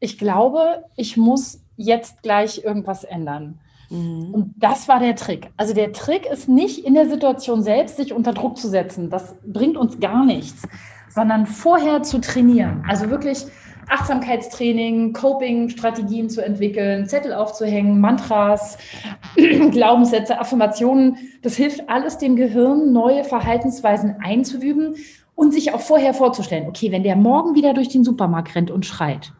[0.00, 3.58] Ich glaube, ich muss jetzt gleich irgendwas ändern.
[3.90, 4.30] Mhm.
[4.32, 5.50] Und das war der Trick.
[5.56, 9.10] Also der Trick ist nicht in der Situation selbst, sich unter Druck zu setzen.
[9.10, 10.62] Das bringt uns gar nichts,
[11.08, 12.84] sondern vorher zu trainieren.
[12.88, 13.46] Also wirklich
[13.88, 18.78] Achtsamkeitstraining, Coping-Strategien zu entwickeln, Zettel aufzuhängen, Mantras,
[19.36, 21.18] Glaubenssätze, Affirmationen.
[21.42, 24.96] Das hilft alles dem Gehirn, neue Verhaltensweisen einzuüben
[25.36, 28.86] und sich auch vorher vorzustellen, okay, wenn der morgen wieder durch den Supermarkt rennt und
[28.86, 29.32] schreit,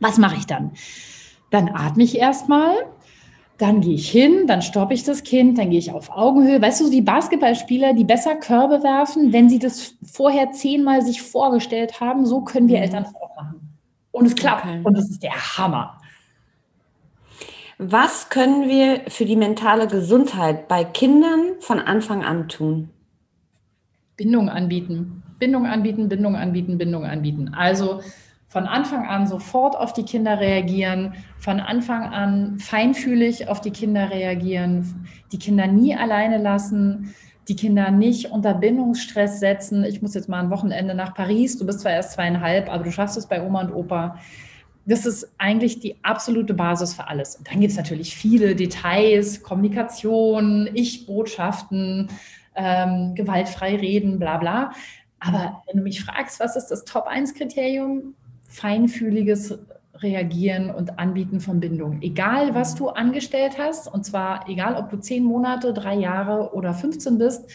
[0.00, 0.72] was mache ich dann?
[1.50, 2.74] Dann atme ich erstmal,
[3.58, 6.62] dann gehe ich hin, dann stoppe ich das Kind, dann gehe ich auf Augenhöhe.
[6.62, 12.00] Weißt du, die Basketballspieler, die besser Körbe werfen, wenn sie das vorher zehnmal sich vorgestellt
[12.00, 12.82] haben, so können wir mhm.
[12.84, 13.76] Eltern das auch machen.
[14.12, 14.64] Und es klappt.
[14.64, 14.80] Okay.
[14.84, 16.00] Und das ist der Hammer.
[17.78, 22.90] Was können wir für die mentale Gesundheit bei Kindern von Anfang an tun?
[24.16, 25.22] Bindung anbieten.
[25.38, 27.54] Bindung anbieten, Bindung anbieten, Bindung anbieten.
[27.54, 28.00] Also
[28.48, 34.10] von Anfang an sofort auf die Kinder reagieren, von Anfang an feinfühlig auf die Kinder
[34.10, 37.14] reagieren, die Kinder nie alleine lassen,
[37.46, 39.84] die Kinder nicht unter Bindungsstress setzen.
[39.84, 42.90] Ich muss jetzt mal ein Wochenende nach Paris, du bist zwar erst zweieinhalb, aber du
[42.90, 44.18] schaffst es bei Oma und Opa.
[44.86, 47.36] Das ist eigentlich die absolute Basis für alles.
[47.36, 52.08] Und dann gibt es natürlich viele Details, Kommunikation, Ich-Botschaften,
[52.54, 54.72] ähm, gewaltfrei reden, bla bla.
[55.20, 58.14] Aber wenn du mich fragst, was ist das Top-1-Kriterium?
[58.48, 59.58] Feinfühliges
[59.94, 62.00] Reagieren und Anbieten von Bindung.
[62.02, 66.72] Egal, was du angestellt hast, und zwar egal, ob du zehn Monate, drei Jahre oder
[66.72, 67.50] 15 bist,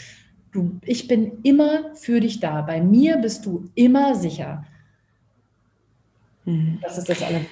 [0.51, 2.61] du, ich bin immer für dich da.
[2.61, 4.65] Bei mir bist du immer sicher.
[6.45, 6.79] Mhm.
[6.81, 7.45] Das ist das alle.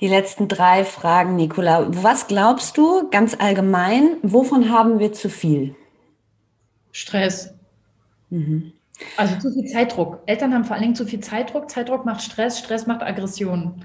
[0.00, 1.86] Die letzten drei Fragen, Nicola.
[2.02, 5.74] Was glaubst du ganz allgemein, wovon haben wir zu viel?
[6.92, 7.54] Stress.
[8.30, 8.72] Mhm.
[9.16, 10.22] Also zu viel Zeitdruck.
[10.26, 11.70] Eltern haben vor allen Dingen zu viel Zeitdruck.
[11.70, 13.84] Zeitdruck macht Stress, Stress macht Aggression.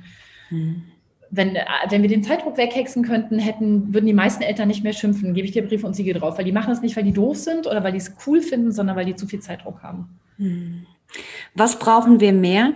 [0.49, 0.83] Hm.
[1.31, 4.93] Wenn, äh, wenn wir den Zeitdruck weghexen könnten, hätten, würden die meisten Eltern nicht mehr
[4.93, 5.33] schimpfen.
[5.33, 6.37] Gebe ich dir Briefe und Siegel drauf.
[6.37, 8.71] Weil die machen das nicht, weil die doof sind oder weil die es cool finden,
[8.71, 10.19] sondern weil die zu viel Zeitdruck haben.
[10.37, 10.85] Hm.
[11.55, 12.73] Was brauchen wir mehr?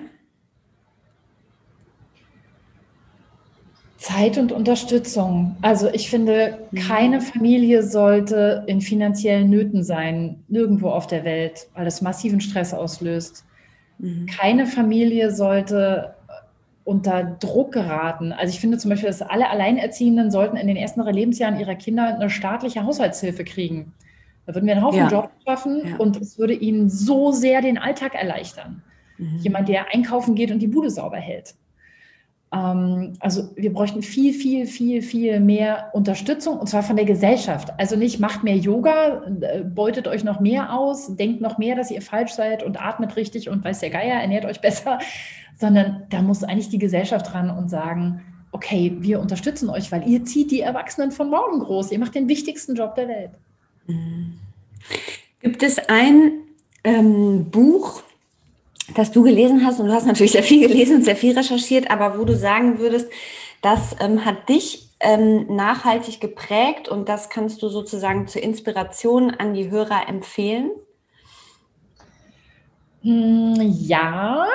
[4.04, 5.56] Zeit und Unterstützung.
[5.62, 6.78] Also ich finde, mhm.
[6.78, 12.74] keine Familie sollte in finanziellen Nöten sein, nirgendwo auf der Welt, weil es massiven Stress
[12.74, 13.45] auslöst.
[13.99, 14.26] Mhm.
[14.26, 16.16] Keine Familie sollte
[16.84, 18.34] unter Druck geraten.
[18.34, 21.76] Also ich finde zum Beispiel, dass alle Alleinerziehenden sollten in den ersten drei Lebensjahren ihrer
[21.76, 23.93] Kinder eine staatliche Haushaltshilfe kriegen.
[24.45, 25.08] Da würden wir einen Haufen ja.
[25.08, 25.95] Jobs schaffen ja.
[25.95, 28.84] und es würde ihnen so sehr den Alltag erleichtern.
[29.18, 29.38] Mhm.
[29.38, 31.56] Jemand, der einkaufen geht und die Bude sauber hält.
[32.54, 37.74] Ähm, also wir bräuchten viel, viel, viel, viel mehr Unterstützung und zwar von der Gesellschaft.
[37.78, 41.91] Also nicht macht mehr Yoga, äh, beutet euch noch mehr aus, denkt noch mehr, dass
[41.91, 44.99] ihr falsch seid und atmet richtig und weiß der Geier, ernährt euch besser,
[45.58, 50.24] sondern da muss eigentlich die Gesellschaft ran und sagen, okay, wir unterstützen euch, weil ihr
[50.24, 51.91] zieht die Erwachsenen von morgen groß.
[51.91, 53.32] Ihr macht den wichtigsten Job der Welt.
[53.88, 54.39] Mhm.
[55.39, 56.34] Gibt es ein
[56.84, 58.04] ähm, Buch,
[58.95, 61.89] das du gelesen hast, und du hast natürlich sehr viel gelesen und sehr viel recherchiert,
[61.89, 63.09] aber wo du sagen würdest,
[63.61, 69.53] das ähm, hat dich ähm, nachhaltig geprägt und das kannst du sozusagen zur Inspiration an
[69.53, 70.71] die Hörer empfehlen?
[73.01, 74.47] Hm, ja,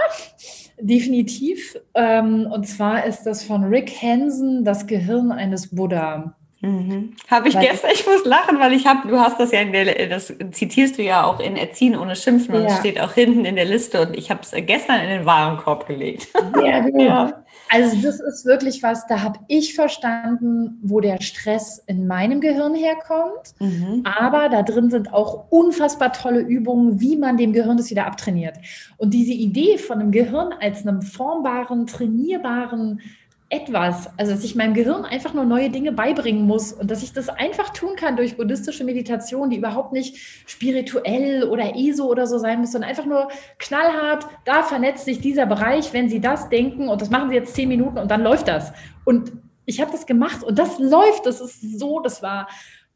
[0.81, 1.79] definitiv.
[1.95, 6.38] Ähm, und zwar ist das von Rick Hansen, Das Gehirn eines Buddha.
[6.61, 7.15] Mhm.
[7.31, 9.73] Habe ich weil gestern, ich muss lachen, weil ich habe, du hast das ja in
[9.73, 13.45] der, das zitierst du ja auch in Erziehen ohne Schimpfen und es steht auch hinten
[13.45, 16.29] in der Liste und ich habe es gestern in den Warenkorb gelegt.
[16.65, 17.33] Ja, genau.
[17.71, 22.75] Also das ist wirklich was, da habe ich verstanden, wo der Stress in meinem Gehirn
[22.75, 24.03] herkommt, mhm.
[24.05, 28.57] aber da drin sind auch unfassbar tolle Übungen, wie man dem Gehirn das wieder abtrainiert.
[28.97, 33.01] Und diese Idee von einem Gehirn als einem formbaren, trainierbaren
[33.51, 37.15] etwas, also dass ich meinem Gehirn einfach nur neue Dinge beibringen muss und dass ich
[37.15, 42.39] das einfach tun kann durch buddhistische Meditation, die überhaupt nicht spirituell oder ESO oder so
[42.39, 43.29] sein muss, sondern einfach nur
[43.59, 47.55] knallhart, da vernetzt sich dieser Bereich, wenn Sie das denken und das machen Sie jetzt
[47.55, 48.73] zehn Minuten und dann läuft das.
[49.05, 49.33] Und
[49.65, 52.49] ich habe das gemacht und das läuft, das ist so, das war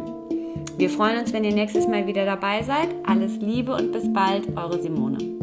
[0.79, 2.89] Wir freuen uns, wenn ihr nächstes Mal wieder dabei seid.
[3.05, 5.36] Alles Liebe und bis bald, eure Simone.